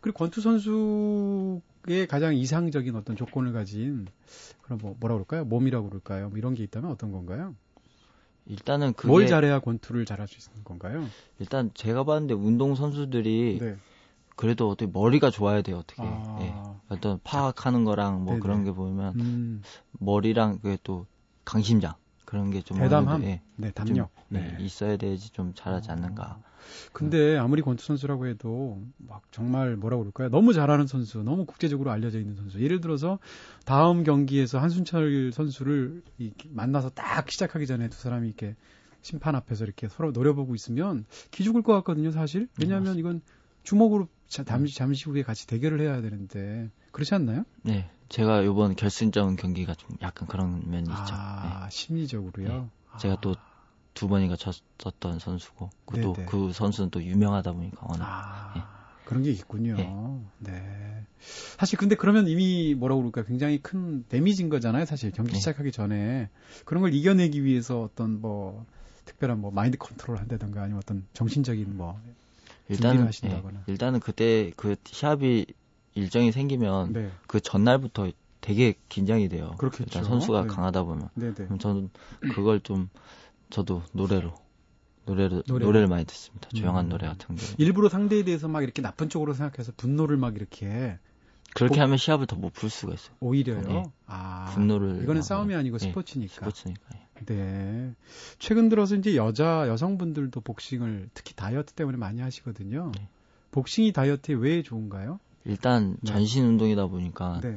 그리고 0.00 0.18
권투 0.18 0.40
선수의 0.40 2.06
가장 2.08 2.34
이상적인 2.34 2.94
어떤 2.96 3.16
조건을 3.16 3.52
가진 3.52 4.06
그런 4.62 4.78
뭐 4.78 4.96
뭐라 4.98 5.14
그럴까요? 5.14 5.44
몸이라고 5.44 5.88
그럴까요? 5.88 6.28
뭐 6.28 6.38
이런 6.38 6.54
게 6.54 6.62
있다면 6.62 6.90
어떤 6.90 7.12
건가요? 7.12 7.54
일단은 8.46 8.94
그게 8.94 9.08
뭘 9.08 9.26
잘해야 9.26 9.60
권투를 9.60 10.06
잘할 10.06 10.26
수 10.26 10.36
있는 10.50 10.64
건가요? 10.64 11.04
일단 11.38 11.70
제가 11.74 12.04
봤는데 12.04 12.34
운동 12.34 12.74
선수들이 12.74 13.58
네. 13.60 13.76
그래도 14.36 14.70
어떻게 14.70 14.90
머리가 14.90 15.30
좋아야 15.30 15.62
돼요 15.62 15.78
어떻게 15.78 16.02
아... 16.02 16.38
예. 16.40 16.94
어떤 16.94 17.20
파악하는 17.22 17.84
거랑 17.84 18.24
뭐 18.24 18.34
네네. 18.34 18.40
그런 18.40 18.64
게 18.64 18.72
보면 18.72 19.20
음... 19.20 19.62
머리랑 19.98 20.60
그게 20.60 20.78
또 20.82 21.06
강심장 21.44 21.94
그런 22.28 22.50
게 22.50 22.60
좀 22.60 22.76
대담함, 22.76 23.22
예, 23.22 23.40
네, 23.56 23.70
담력 23.70 24.10
좀, 24.14 24.24
네. 24.28 24.54
네. 24.58 24.62
있어야 24.62 24.98
되지 24.98 25.32
좀 25.32 25.54
잘하지 25.54 25.90
않는가. 25.92 26.38
근데 26.92 27.38
아무리 27.38 27.62
권투 27.62 27.82
선수라고 27.82 28.26
해도 28.26 28.82
막 28.98 29.22
정말 29.30 29.76
뭐라고 29.76 30.02
그럴까요? 30.02 30.28
너무 30.28 30.52
잘하는 30.52 30.86
선수, 30.86 31.22
너무 31.22 31.46
국제적으로 31.46 31.90
알려져 31.90 32.18
있는 32.20 32.34
선수. 32.34 32.60
예를 32.60 32.82
들어서 32.82 33.18
다음 33.64 34.04
경기에서 34.04 34.58
한순철 34.58 35.32
선수를 35.32 36.02
만나서 36.50 36.90
딱 36.90 37.30
시작하기 37.30 37.66
전에 37.66 37.88
두 37.88 37.98
사람이 37.98 38.26
이렇게 38.26 38.56
심판 39.00 39.34
앞에서 39.34 39.64
이렇게 39.64 39.88
서로 39.88 40.10
노려보고 40.10 40.54
있으면 40.54 41.06
기죽을 41.30 41.62
것 41.62 41.72
같거든요, 41.76 42.10
사실. 42.10 42.46
왜냐하면 42.60 42.92
음, 42.94 42.98
이건 42.98 43.20
주먹으로 43.62 44.06
잠시, 44.26 44.76
잠시 44.76 45.08
후에 45.08 45.22
같이 45.22 45.46
대결을 45.46 45.80
해야 45.80 46.02
되는데 46.02 46.68
그렇지 46.92 47.14
않나요? 47.14 47.44
네. 47.62 47.88
제가 48.08 48.42
이번 48.42 48.74
결승전 48.74 49.36
경기가 49.36 49.74
좀 49.74 49.90
약간 50.02 50.28
그런 50.28 50.70
면이 50.70 50.88
있죠. 50.88 51.14
아, 51.14 51.64
네. 51.64 51.70
심리적으로요? 51.70 52.48
네. 52.48 52.98
제가 52.98 53.20
또 53.20 53.34
두 53.98 54.06
번이가 54.06 54.36
졌었던 54.36 55.18
선수고, 55.18 55.70
그또 55.84 56.12
그 56.28 56.52
선수는 56.52 56.90
또 56.90 57.02
유명하다 57.02 57.50
보니까 57.50 57.84
워낙. 57.84 58.04
아, 58.06 58.52
네. 58.54 58.62
그런 59.04 59.24
게 59.24 59.32
있군요. 59.32 59.74
네. 59.74 60.22
네. 60.38 61.06
사실 61.58 61.76
근데 61.76 61.96
그러면 61.96 62.28
이미 62.28 62.76
뭐라고 62.76 63.00
그럴까 63.00 63.24
굉장히 63.24 63.60
큰 63.60 64.04
데미지인 64.08 64.50
거잖아요. 64.50 64.84
사실 64.84 65.10
경기 65.10 65.32
네. 65.32 65.38
시작하기 65.38 65.72
전에 65.72 66.28
그런 66.64 66.82
걸 66.82 66.94
이겨내기 66.94 67.42
위해서 67.42 67.82
어떤 67.82 68.20
뭐 68.20 68.64
특별한 69.04 69.40
뭐 69.40 69.50
마인드 69.50 69.76
컨트롤 69.78 70.16
한다든가 70.16 70.62
아니면 70.62 70.80
어떤 70.80 71.04
정신적인 71.12 71.76
뭐 71.76 72.00
일단은 72.68 73.10
예, 73.24 73.42
일단은 73.66 73.98
그때 73.98 74.52
그 74.54 74.76
시합이 74.84 75.46
일정이 75.98 76.32
생기면 76.32 76.92
네. 76.92 77.10
그 77.26 77.40
전날부터 77.40 78.10
되게 78.40 78.74
긴장이 78.88 79.28
돼요. 79.28 79.54
그렇겠죠. 79.58 80.04
선수가 80.04 80.42
네. 80.42 80.48
강하다 80.48 80.84
보면. 80.84 81.08
네네. 81.14 81.34
그럼 81.34 81.58
저는 81.58 81.90
그걸 82.34 82.60
좀 82.60 82.88
저도 83.50 83.82
노래로 83.92 84.34
노래를 85.06 85.42
노래. 85.46 85.64
노래를 85.64 85.86
많이 85.88 86.04
듣습니다. 86.04 86.48
조용한 86.50 86.86
음. 86.86 86.88
노래 86.90 87.06
같은 87.08 87.34
거. 87.34 87.42
일부러 87.58 87.88
상대에 87.88 88.22
대해서 88.24 88.46
막 88.48 88.62
이렇게 88.62 88.82
나쁜 88.82 89.08
쪽으로 89.08 89.32
생각해서 89.34 89.72
분노를 89.76 90.16
막 90.16 90.36
이렇게 90.36 90.98
그렇게 91.54 91.76
보... 91.76 91.80
하면 91.82 91.96
시합을 91.96 92.26
더 92.26 92.36
못 92.36 92.52
풀 92.52 92.70
수가 92.70 92.94
있어요. 92.94 93.16
오히려요. 93.20 93.62
네. 93.62 93.82
아, 94.06 94.50
분노를 94.54 95.02
이거는 95.02 95.22
싸움이 95.22 95.54
아니고 95.54 95.78
네. 95.78 95.88
스포츠니까. 95.88 96.34
스포츠니까. 96.34 96.80
네. 97.26 97.94
최근 98.38 98.68
들어서 98.68 98.94
이제 98.94 99.16
여자 99.16 99.66
여성분들도 99.66 100.40
복싱을 100.42 101.08
특히 101.14 101.34
다이어트 101.34 101.72
때문에 101.72 101.96
많이 101.96 102.20
하시거든요. 102.20 102.92
네. 102.94 103.08
복싱이 103.50 103.92
다이어트에 103.92 104.34
왜 104.36 104.62
좋은가요? 104.62 105.18
일단 105.48 105.96
네. 106.02 106.12
전신 106.12 106.44
운동이다 106.44 106.86
보니까 106.86 107.40
네. 107.42 107.56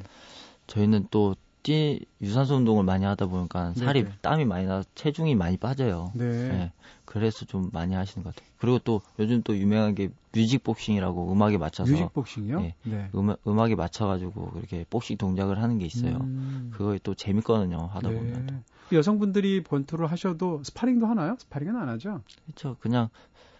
저희는 0.68 1.08
또 1.12 1.36
뛰, 1.62 2.04
유산소 2.22 2.56
운동을 2.56 2.84
많이 2.84 3.06
하다 3.06 3.28
보니까 3.28 3.74
네, 3.76 3.80
살이 3.80 4.04
네네. 4.04 4.16
땀이 4.22 4.46
많이 4.46 4.66
나 4.66 4.82
체중이 4.96 5.36
많이 5.36 5.58
빠져요. 5.58 6.12
네. 6.16 6.26
네. 6.50 6.72
그래서 7.06 7.46
좀 7.46 7.70
많이 7.72 7.94
하시는 7.94 8.24
것 8.24 8.34
같아요. 8.34 8.50
그리고 8.58 8.80
또 8.80 9.02
요즘 9.20 9.44
또 9.44 9.56
유명한 9.56 9.94
게 9.94 10.10
뮤직 10.34 10.64
복싱이라고 10.64 11.32
음악에 11.32 11.58
맞춰서 11.58 11.92
뮤직 11.92 12.12
복싱이요? 12.14 12.62
네. 12.62 12.76
네. 12.84 13.10
음악 13.14 13.40
음악에 13.46 13.76
맞춰 13.76 14.08
가지고 14.08 14.50
그렇게 14.52 14.86
복싱 14.90 15.18
동작을 15.18 15.62
하는 15.62 15.78
게 15.78 15.86
있어요. 15.86 16.18
음. 16.22 16.72
그거 16.74 16.98
또 17.04 17.14
재밌거든요. 17.14 17.90
하다 17.92 18.10
네. 18.10 18.16
보면. 18.16 18.64
여성분들이 18.92 19.64
권투를 19.64 20.10
하셔도 20.12 20.64
스파링도 20.64 21.06
하나요? 21.06 21.36
스파링은 21.40 21.76
안 21.76 21.90
하죠? 21.90 22.22
그렇죠. 22.46 22.76
그냥 22.80 23.10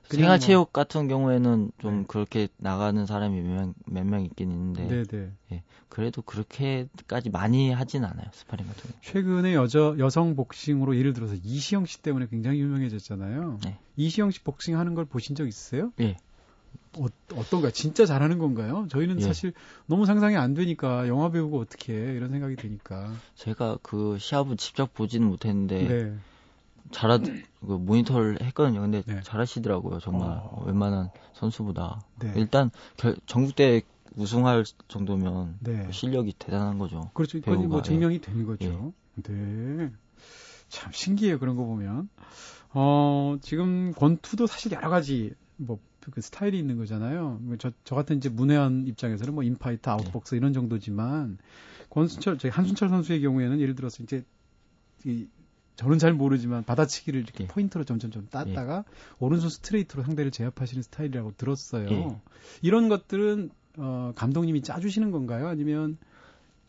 생활체육 0.04 0.60
뭐... 0.60 0.66
같은 0.72 1.08
경우에는 1.08 1.72
좀 1.80 2.00
네. 2.00 2.06
그렇게 2.08 2.48
나가는 2.58 3.06
사람이 3.06 3.42
몇명 3.86 4.26
있긴 4.26 4.52
있는데 4.52 4.88
네네. 4.88 5.04
네. 5.06 5.32
예, 5.54 5.64
그래도 5.90 6.22
그렇게까지 6.22 7.30
많이 7.30 7.72
하진 7.72 8.04
않아요 8.04 8.28
스파링 8.34 8.68
같은 8.68 8.90
경우. 8.90 8.94
최근에 9.02 9.54
여자 9.54 9.96
여성 10.00 10.36
복싱으로 10.36 10.98
예를 10.98 11.14
들어서 11.14 11.36
이시영 11.42 11.86
씨 11.86 12.02
때문에 12.02 12.28
굉장히 12.30 12.60
유명해졌잖아요. 12.60 13.60
네. 13.64 13.80
이시영 13.96 14.32
씨 14.32 14.42
복싱 14.44 14.78
하는 14.78 14.96
걸 14.96 15.06
보신 15.06 15.36
적 15.36 15.48
있으세요? 15.48 15.92
예. 16.00 16.18
어, 16.98 17.06
어떤가 17.36 17.72
진짜 17.72 18.06
잘하는 18.06 18.38
건가요? 18.38 18.86
저희는 18.90 19.20
예. 19.20 19.22
사실 19.22 19.54
너무 19.86 20.06
상상이 20.06 20.36
안 20.36 20.54
되니까 20.54 21.08
영화 21.08 21.30
배우고 21.30 21.60
어떻게 21.60 21.94
이런 21.94 22.32
생각이 22.32 22.58
드니까. 22.58 23.14
제가 23.36 23.78
그 23.82 24.18
시합은 24.20 24.58
직접 24.58 24.94
보지는 24.94 25.28
못했는데 25.28 25.88
네. 25.88 26.14
잘하 26.92 27.18
그 27.20 27.74
모니터를 27.74 28.42
했거든요. 28.42 28.82
근데 28.82 29.02
네. 29.04 29.22
잘하시더라고요. 29.24 30.00
정말 30.00 30.40
어... 30.42 30.64
웬만한 30.66 31.10
선수보다. 31.34 32.02
네. 32.20 32.34
일단 32.36 32.72
결, 32.98 33.16
전국대 33.26 33.82
우승할 34.16 34.66
정도면 34.88 35.58
네. 35.60 35.84
그 35.86 35.92
실력이 35.92 36.34
대단한 36.40 36.80
거죠. 36.80 37.12
그렇죠. 37.14 37.40
배우가. 37.40 37.68
뭐 37.68 37.82
증명이 37.82 38.16
예. 38.16 38.20
되는 38.20 38.46
거죠. 38.46 38.94
예. 39.18 39.22
네. 39.22 39.92
참 40.70 40.92
신기해요. 40.92 41.40
그런 41.40 41.56
거 41.56 41.66
보면. 41.66 42.10
어, 42.74 43.38
지금 43.42 43.94
권투도 43.94 44.48
사실 44.48 44.72
여러 44.72 44.90
가지 44.90 45.34
뭐 45.58 45.80
그 46.10 46.22
스타일이 46.22 46.58
있는 46.58 46.78
거잖아요. 46.78 47.38
뭐 47.42 47.58
저, 47.58 47.72
저 47.84 47.94
같은 47.96 48.18
이제 48.18 48.30
문외한 48.30 48.88
입장에서는 48.88 49.34
뭐 49.36 49.44
인파이트, 49.44 49.88
아웃복스 49.88 50.32
네. 50.32 50.38
이런 50.38 50.54
정도지만 50.54 51.38
권순철, 51.90 52.40
저희 52.40 52.52
한순철 52.52 52.90
선수의 52.90 53.22
경우에는 53.22 53.60
예를 53.60 53.76
들어서 53.76 54.02
이제 54.02 54.24
이 55.06 55.28
저는 55.82 55.98
잘 55.98 56.14
모르지만 56.14 56.64
받아치기를 56.64 57.20
이렇게 57.22 57.46
예. 57.46 57.48
포인트로 57.48 57.84
점점 57.86 58.12
점 58.12 58.28
땄다가 58.30 58.84
예. 58.88 58.94
오른손 59.20 59.50
스트레이트로 59.50 60.04
상대를 60.04 60.30
제압하시는 60.30 60.84
스타일이라고 60.84 61.34
들었어요. 61.38 61.90
예. 61.90 62.16
이런 62.62 62.88
것들은 62.88 63.50
어, 63.78 64.14
감독님이 64.16 64.62
짜주시는 64.62 65.10
건가요? 65.10 65.48
아니면 65.48 65.98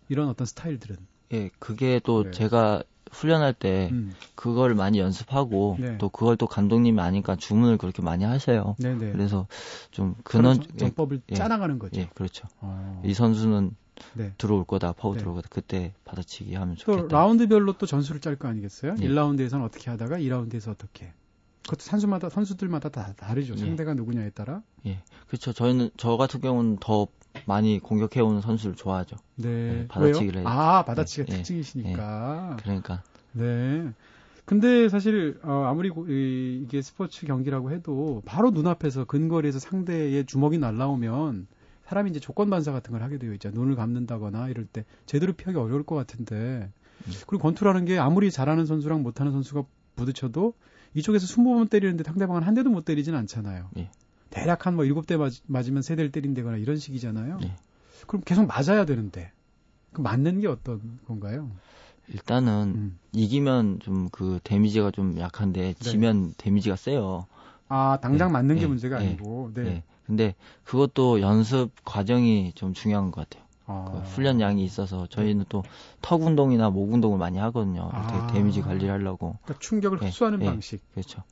이런 0.09 0.29
어떤 0.29 0.47
스타일들은? 0.47 0.97
예, 1.35 1.51
그게 1.59 2.01
또 2.03 2.19
그래요. 2.19 2.33
제가 2.33 2.83
훈련할 3.11 3.53
때 3.53 3.91
음. 3.93 4.15
그걸 4.35 4.75
많이 4.75 4.99
연습하고 4.99 5.77
네. 5.79 5.99
또 5.99 6.09
그걸 6.09 6.39
또 6.39 6.47
감독님이 6.47 6.99
아니까 7.03 7.37
주문을 7.37 7.77
그렇게 7.77 8.01
많이 8.01 8.25
하세요. 8.25 8.77
네네. 8.79 9.13
그래서 9.13 9.47
좀 9.91 10.15
근원 10.25 10.59
전법을 10.79 11.21
예, 11.31 11.35
짜나가는 11.35 11.79
거죠. 11.79 12.01
예, 12.01 12.09
그렇죠. 12.15 12.49
어. 12.61 13.03
이 13.05 13.13
선수는 13.13 13.77
네. 14.15 14.33
들어올 14.39 14.65
거다, 14.65 14.93
파워 14.93 15.15
네. 15.15 15.21
들어올 15.21 15.37
거다. 15.37 15.49
그때 15.51 15.95
받아치기 16.05 16.55
하면 16.55 16.77
좋겠다. 16.77 17.03
또 17.03 17.09
라운드별로 17.09 17.75
또 17.75 17.87
전술을 17.87 18.21
짤 18.21 18.37
거 18.37 18.49
아니겠어요? 18.49 18.95
네. 18.95 19.09
1라운드에서는 19.09 19.65
어떻게 19.65 19.91
하다가 19.91 20.19
2라운드에서 20.19 20.71
어떻게. 20.71 21.13
그것도 21.65 21.81
선수마다 21.81 22.29
선수들마다 22.29 22.89
다 22.89 23.15
다르죠. 23.17 23.55
예. 23.55 23.59
상대가 23.59 23.95
누구냐에 23.95 24.31
따라. 24.31 24.63
예. 24.87 25.03
그렇죠. 25.29 25.53
저희는 25.53 25.91
저 25.97 26.17
같은 26.17 26.41
경우는 26.41 26.79
더 26.81 27.07
많이 27.47 27.79
공격해 27.79 28.21
오는 28.21 28.41
선수를 28.41 28.75
좋아하죠. 28.75 29.17
네. 29.37 29.49
네 29.49 29.87
받아치기를 29.89 30.41
해. 30.41 30.45
아, 30.47 30.85
받아치기가 30.85 31.27
네. 31.31 31.37
특징이시니까. 31.37 32.57
네. 32.57 32.63
그러니까. 32.63 33.03
네. 33.33 33.93
근데 34.45 34.89
사실 34.89 35.39
어, 35.45 35.67
아무리 35.69 35.89
고, 35.89 36.07
이, 36.09 36.63
이게 36.65 36.83
스포츠 36.83 37.27
경기라고 37.27 37.71
해도 37.71 38.23
바로 38.27 38.51
눈앞에서 38.51 39.05
근거리에서 39.05 39.61
상대의 39.61 40.27
주먹이 40.27 40.59
날라오면 40.59 41.47
사람이 41.93 42.11
이제 42.11 42.21
조건 42.21 42.49
반사 42.49 42.73
같은 42.73 42.93
걸 42.93 43.03
하게 43.03 43.19
되어 43.19 43.33
있죠. 43.35 43.51
눈을 43.51 43.77
감는다거나 43.77 44.49
이럴 44.49 44.65
때 44.65 44.87
제대로 45.05 45.35
피하기 45.35 45.59
어려울 45.59 45.83
것 45.83 45.95
같은데. 45.95 46.35
음. 47.07 47.13
그리고 47.27 47.43
권투라는 47.43 47.85
게 47.85 47.99
아무리 47.99 48.31
잘하는 48.31 48.65
선수랑 48.65 49.03
못하는 49.03 49.31
선수가 49.33 49.65
부딪혀도 49.97 50.55
이쪽에서 50.95 51.27
20번 51.27 51.69
때리는데 51.69 52.03
상대방은 52.05 52.43
한 52.45 52.55
대도 52.55 52.71
못 52.71 52.87
때리진 52.87 53.15
않잖아요. 53.15 53.69
예. 53.77 53.91
대략 54.31 54.67
한 54.67 54.77
뭐 54.77 54.85
7대 54.87 55.19
맞, 55.19 55.69
으면 55.69 55.83
3대를 55.83 56.11
때린다거나 56.13 56.57
이런 56.57 56.79
식이잖아요. 56.79 57.41
예. 57.43 57.57
그럼 58.07 58.23
계속 58.25 58.47
맞아야 58.47 58.87
되는데 58.87 59.31
그 59.93 60.01
맞는 60.01 60.41
게 60.41 60.49
어떤 60.49 60.99
건가요? 61.07 61.51
일단은 62.09 62.73
음. 62.75 62.99
이기면 63.13 63.81
좀 63.81 64.09
그 64.11 64.41
데미지가 64.43 64.93
좀 64.93 65.19
약한데 65.19 65.75
네. 65.75 65.75
지면 65.75 66.29
네. 66.29 66.35
데미지가 66.39 66.77
세요. 66.77 67.27
아 67.69 67.99
당장 68.01 68.29
네. 68.29 68.33
맞는 68.33 68.55
게 68.57 68.63
네. 68.63 68.67
문제가 68.69 68.99
네. 68.99 69.09
아니고. 69.09 69.51
네. 69.55 69.83
네. 70.03 70.07
근데 70.07 70.35
그것도 70.65 71.21
연습 71.21 71.71
과정이 71.85 72.53
좀 72.55 72.73
중요한 72.75 73.11
것 73.11 73.29
같아요. 73.29 73.47
아. 73.67 73.91
그 73.93 73.99
훈련량이 74.11 74.65
있어서 74.65 75.07
저희는 75.07 75.45
또 75.49 75.63
턱 76.01 76.23
운동이나 76.23 76.69
목 76.71 76.93
운동을 76.93 77.17
많이 77.19 77.39
하거든요. 77.39 77.89
아. 77.93 78.27
데미지 78.33 78.61
관리를 78.61 78.91
하려고. 78.91 79.37
그러니까 79.43 79.61
충격을 79.61 80.03
흡수하는 80.03 80.41
방식. 80.41 80.81
그렇죠. 80.93 81.23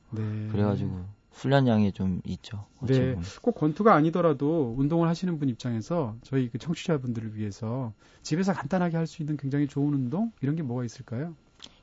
그래가지고 0.51 1.05
훈련량이 1.33 1.91
좀 1.93 2.21
있죠. 2.25 2.65
네, 2.81 3.15
꼭 3.41 3.55
권투가 3.55 3.93
아니더라도 3.93 4.75
운동을 4.77 5.07
하시는 5.07 5.39
분 5.39 5.49
입장에서 5.49 6.15
저희 6.23 6.49
그 6.49 6.57
청취자분들을 6.57 7.35
위해서 7.35 7.93
집에서 8.21 8.53
간단하게 8.53 8.97
할 8.97 9.07
수 9.07 9.21
있는 9.21 9.37
굉장히 9.37 9.67
좋은 9.67 9.93
운동 9.93 10.31
이런 10.41 10.55
게 10.55 10.61
뭐가 10.63 10.83
있을까요? 10.85 11.33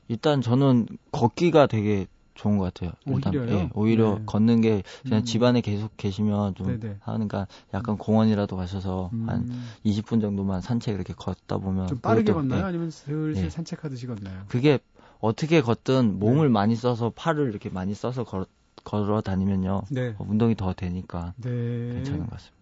일단 0.07 0.41
저는 0.41 0.87
걷기가 1.11 1.67
되게 1.67 2.07
좋은 2.39 2.57
것 2.57 2.73
같아요. 2.73 2.93
일단, 3.05 3.35
오히려요? 3.35 3.57
예, 3.57 3.69
오히려 3.73 4.15
네. 4.15 4.23
걷는 4.25 4.61
게 4.61 4.83
그냥 5.03 5.19
음. 5.19 5.25
집 5.25 5.43
안에 5.43 5.59
계속 5.59 5.95
계시면 5.97 6.55
좀 6.55 6.79
네네. 6.79 6.97
하니까 7.01 7.47
약간 7.73 7.97
공원이라도 7.97 8.55
가셔서 8.55 9.09
음. 9.11 9.25
한 9.27 9.49
20분 9.85 10.21
정도만 10.21 10.61
산책 10.61 10.95
이렇게 10.95 11.13
걷다 11.13 11.57
보면 11.57 11.87
좀 11.87 11.99
빠르게 11.99 12.31
걷나요? 12.31 12.61
예. 12.61 12.63
아니면 12.63 12.91
슬슬 12.91 13.43
예. 13.43 13.49
산책하듯이 13.49 14.07
걷나요? 14.07 14.43
그게 14.47 14.79
어떻게 15.19 15.61
걷든 15.61 16.19
몸을 16.19 16.47
네. 16.47 16.53
많이 16.53 16.77
써서 16.77 17.11
팔을 17.13 17.49
이렇게 17.49 17.69
많이 17.69 17.93
써서 17.93 18.23
걸, 18.23 18.45
걸어 18.85 19.19
다니면요. 19.19 19.81
네. 19.91 20.15
어, 20.17 20.25
운동이 20.25 20.55
더 20.55 20.73
되니까 20.73 21.33
네. 21.35 21.49
괜찮은 21.95 22.21
것 22.21 22.31
같습니다. 22.31 22.57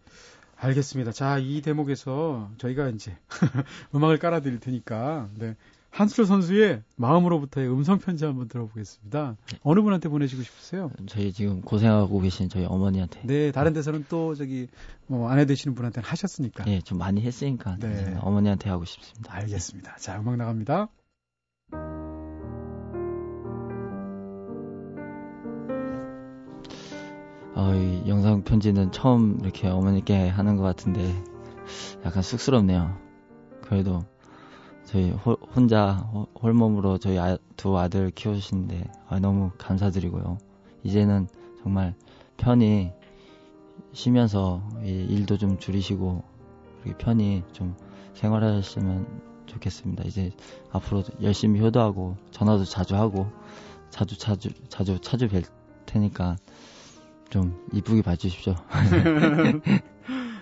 알겠습니다. 0.55 1.11
자, 1.11 1.37
이 1.37 1.61
대목에서 1.61 2.49
저희가 2.57 2.89
이제 2.89 3.15
음악을 3.93 4.17
깔아드릴 4.17 4.59
테니까 4.59 5.29
네. 5.35 5.55
한수철 5.97 6.27
선수의 6.27 6.83
마음으로부터의 6.95 7.67
음성 7.71 7.97
편지 7.97 8.23
한번 8.23 8.47
들어보겠습니다. 8.47 9.35
네. 9.51 9.57
어느 9.63 9.81
분한테 9.81 10.09
보내시고 10.09 10.43
싶으세요? 10.43 10.91
저희 11.07 11.33
지금 11.33 11.61
고생하고 11.61 12.19
계신 12.19 12.49
저희 12.49 12.65
어머니한테. 12.65 13.21
네, 13.23 13.51
다른 13.51 13.73
데서는 13.73 14.05
또 14.07 14.35
저기 14.35 14.67
뭐 15.07 15.27
아내 15.27 15.47
되시는 15.47 15.73
분한테는 15.73 16.07
하셨으니까. 16.07 16.65
네, 16.65 16.81
좀 16.81 16.99
많이 16.99 17.21
했으니까 17.21 17.77
네. 17.79 18.15
어머니한테 18.21 18.69
하고 18.69 18.85
싶습니다. 18.85 19.33
알겠습니다. 19.33 19.95
자, 19.95 20.19
음악 20.19 20.35
나갑니다. 20.35 20.89
어, 27.55 27.73
이 27.73 28.07
영상 28.07 28.43
편지는 28.43 28.91
처음 28.91 29.39
이렇게 29.41 29.67
어머니께 29.67 30.27
하는 30.29 30.57
것 30.57 30.61
같은데 30.61 31.11
약간 32.05 32.21
쑥스럽네요. 32.21 32.95
그래도 33.63 34.05
저희 34.87 35.11
호, 35.11 35.33
혼자 35.53 36.09
홀몸으로 36.41 36.97
저희 36.97 37.19
아, 37.19 37.37
두 37.57 37.77
아들 37.77 38.09
키워주시는데 38.09 38.85
아, 39.09 39.19
너무 39.19 39.51
감사드리고요. 39.57 40.37
이제는 40.83 41.27
정말 41.61 41.93
편히 42.37 42.93
쉬면서 43.91 44.63
일도 44.81 45.37
좀 45.37 45.59
줄이시고 45.59 46.23
이렇게 46.85 46.97
편히 47.03 47.43
좀 47.51 47.75
생활하셨으면 48.13 49.05
좋겠습니다. 49.45 50.05
이제 50.05 50.31
앞으로 50.71 51.03
열심히 51.21 51.59
효도하고 51.59 52.15
전화도 52.31 52.63
자주 52.63 52.95
하고 52.95 53.27
자주 53.89 54.17
자주 54.17 54.49
자주 54.69 54.99
자주 55.01 55.27
뵐 55.27 55.43
테니까 55.85 56.37
좀 57.29 57.67
이쁘게 57.73 58.03
봐주십시오. 58.03 58.55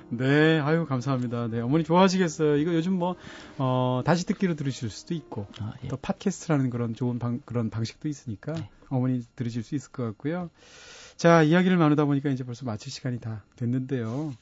네, 0.09 0.59
아유 0.59 0.85
감사합니다. 0.85 1.47
네, 1.47 1.59
어머니 1.59 1.83
좋아하시겠어요. 1.83 2.57
이거 2.57 2.73
요즘 2.73 2.93
뭐 2.93 3.15
어, 3.57 4.01
다시 4.05 4.25
듣기로 4.25 4.55
들으실 4.55 4.89
수도 4.89 5.13
있고 5.13 5.47
아, 5.59 5.73
예. 5.83 5.87
또 5.87 5.97
팟캐스트라는 5.97 6.69
그런 6.69 6.93
좋은 6.93 7.19
방, 7.19 7.41
그런 7.45 7.69
방식도 7.69 8.07
있으니까 8.07 8.53
네. 8.53 8.69
어머니 8.89 9.21
들으실 9.35 9.63
수 9.63 9.75
있을 9.75 9.91
것 9.91 10.03
같고요. 10.03 10.49
자, 11.17 11.43
이야기를 11.43 11.77
나누다 11.77 12.05
보니까 12.05 12.29
이제 12.29 12.43
벌써 12.43 12.65
마칠 12.65 12.91
시간이 12.91 13.19
다 13.19 13.43
됐는데요. 13.55 14.33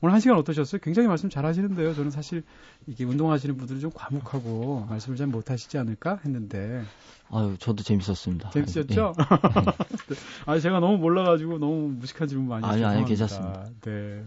오늘 0.00 0.12
한 0.12 0.20
시간 0.20 0.36
어떠셨어요? 0.38 0.80
굉장히 0.82 1.06
말씀 1.06 1.30
잘 1.30 1.46
하시는데요. 1.46 1.94
저는 1.94 2.10
사실 2.10 2.42
이게 2.86 3.04
운동하시는 3.04 3.56
분들은 3.56 3.80
좀 3.80 3.92
과묵하고 3.94 4.86
말씀을 4.88 5.16
잘 5.16 5.28
못하시지 5.28 5.78
않을까 5.78 6.20
했는데. 6.24 6.82
아유, 7.30 7.56
저도 7.58 7.84
재밌었습니다. 7.84 8.50
재밌었죠? 8.50 9.14
예. 9.18 9.22
아, 10.46 10.58
제가 10.58 10.80
너무 10.80 10.98
몰라가지고 10.98 11.58
너무 11.58 11.88
무식한 11.90 12.26
질문 12.26 12.48
많이 12.48 12.66
아니, 12.66 12.84
아니, 12.84 13.04
괜찮습니다. 13.04 13.68
네. 13.82 14.24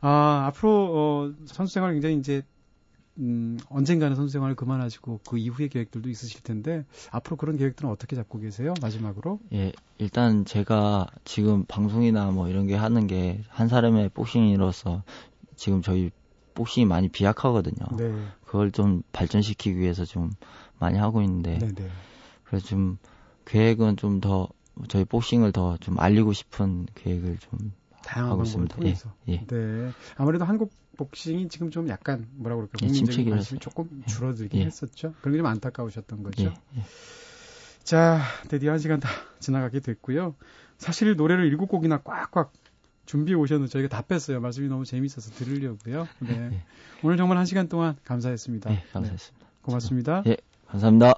아, 0.00 0.44
앞으로, 0.48 0.70
어, 0.72 1.34
선수 1.46 1.74
생활 1.74 1.92
굉장히 1.92 2.16
이제 2.18 2.42
음, 3.18 3.58
언젠가는 3.68 4.14
선수 4.14 4.32
생활을 4.32 4.54
그만하시고 4.54 5.20
그 5.26 5.38
이후의 5.38 5.70
계획들도 5.70 6.08
있으실 6.08 6.42
텐데 6.42 6.84
앞으로 7.10 7.36
그런 7.36 7.56
계획들은 7.56 7.90
어떻게 7.90 8.14
잡고 8.14 8.38
계세요? 8.38 8.74
마지막으로? 8.80 9.40
예, 9.52 9.72
일단 9.98 10.44
제가 10.44 11.08
지금 11.24 11.64
방송이나 11.64 12.30
뭐 12.30 12.48
이런 12.48 12.66
게 12.68 12.76
하는 12.76 13.08
게 13.08 13.42
한 13.48 13.66
사람의 13.66 14.10
복싱인으로서 14.10 15.02
지금 15.56 15.82
저희 15.82 16.12
복싱이 16.54 16.86
많이 16.86 17.08
비약하거든요. 17.08 17.96
네. 17.96 18.24
그걸 18.46 18.70
좀 18.70 19.02
발전시키기 19.12 19.76
위해서 19.78 20.04
좀 20.04 20.30
많이 20.78 20.96
하고 20.96 21.20
있는데 21.22 21.58
네네. 21.58 21.74
네. 21.74 21.88
그래서 22.44 22.66
좀 22.66 22.98
계획은 23.46 23.96
좀 23.96 24.20
더 24.20 24.48
저희 24.86 25.04
복싱을 25.04 25.50
더 25.50 25.76
좀 25.80 25.98
알리고 25.98 26.32
싶은 26.32 26.86
계획을 26.94 27.38
좀 27.38 27.72
다양한 28.08 28.44
있습니다. 28.44 28.76
통해서. 28.76 29.12
예, 29.28 29.32
예. 29.34 29.46
네. 29.46 29.90
아무래도 30.16 30.44
한국 30.44 30.72
복싱이 30.96 31.48
지금 31.48 31.70
좀 31.70 31.88
약간 31.88 32.26
뭐라 32.32 32.56
그럴까 32.56 32.78
예, 32.82 32.86
국민적인 32.86 33.30
관심이 33.30 33.60
조금 33.60 33.88
예. 34.02 34.06
줄어들긴 34.06 34.60
예. 34.62 34.66
했었죠. 34.66 35.14
그런 35.20 35.32
게 35.34 35.38
좀 35.38 35.46
안타까우셨던 35.46 36.22
거죠. 36.22 36.44
예, 36.44 36.46
예. 36.78 36.82
자, 37.84 38.20
드디어 38.48 38.72
한 38.72 38.78
시간 38.78 39.00
다 39.00 39.08
지나가게 39.40 39.80
됐고요. 39.80 40.34
사실 40.78 41.14
노래를 41.16 41.46
일곱 41.46 41.66
곡이나 41.66 41.98
꽉꽉 41.98 42.52
준비해 43.06 43.36
오셨는데 43.36 43.70
저희가 43.70 43.88
다 43.88 44.02
뺐어요. 44.02 44.40
말씀이 44.40 44.68
너무 44.68 44.84
재밌어서 44.84 45.30
들으려고요. 45.32 46.06
네. 46.20 46.62
오늘 47.02 47.16
정말 47.16 47.38
한 47.38 47.46
시간 47.46 47.68
동안 47.68 47.96
감사했습니다. 48.04 48.70
네, 48.70 48.84
감사했습니다. 48.92 49.46
네. 49.46 49.52
고맙습니다. 49.62 50.22
예, 50.26 50.36
감사합니다. 50.66 51.17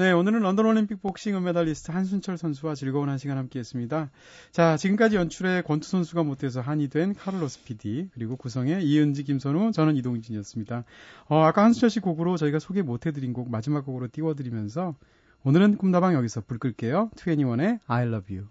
네, 0.00 0.12
오늘은 0.12 0.40
런던 0.40 0.64
올림픽 0.64 1.02
복싱 1.02 1.36
은메달리스트 1.36 1.90
한순철 1.90 2.38
선수와 2.38 2.74
즐거운 2.74 3.10
한 3.10 3.18
시간 3.18 3.36
함께했습니다. 3.36 4.10
자, 4.50 4.78
지금까지 4.78 5.16
연출에 5.16 5.60
권투 5.60 5.86
선수가 5.86 6.22
못해서 6.22 6.62
한이 6.62 6.88
된 6.88 7.12
카를로스 7.12 7.64
PD 7.64 8.08
그리고 8.14 8.38
구성의 8.38 8.82
이은지, 8.82 9.24
김선우, 9.24 9.72
저는 9.72 9.96
이동진이었습니다. 9.96 10.84
어, 11.28 11.42
아까 11.42 11.64
한순철 11.64 11.90
씨 11.90 12.00
곡으로 12.00 12.38
저희가 12.38 12.60
소개 12.60 12.80
못해드린 12.80 13.34
곡 13.34 13.50
마지막 13.50 13.84
곡으로 13.84 14.08
띄워드리면서 14.10 14.94
오늘은 15.42 15.76
꿈다방 15.76 16.14
여기서 16.14 16.44
불 16.46 16.58
끌게요. 16.58 17.10
21의 17.16 17.80
I 17.86 18.06
Love 18.06 18.34
You. 18.34 18.48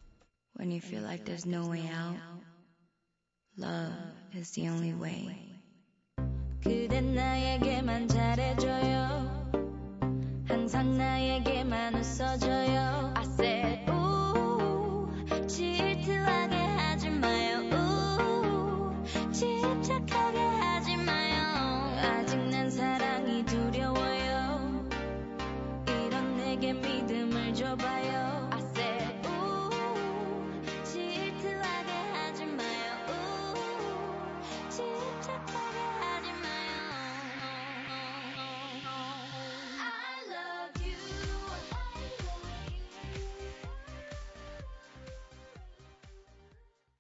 When 0.60 0.70
you 0.70 0.82
feel 0.84 1.04
like 1.04 1.26
there's 1.26 1.50
no 1.50 1.68
way 1.68 1.82
out, 1.92 2.20
love 3.58 3.92
is 4.36 4.52
the 4.52 4.70
only 4.70 4.94
way. 4.94 5.36
그댄 6.62 7.16
나에게만 7.16 8.08
잘해줘요. 8.08 9.39
항상 10.50 10.98
나에게만 10.98 11.94
웃어줘요. 11.94 13.14
I 13.16 13.24
said 13.24 13.92
우 13.92 15.08
질투하게 15.48 16.69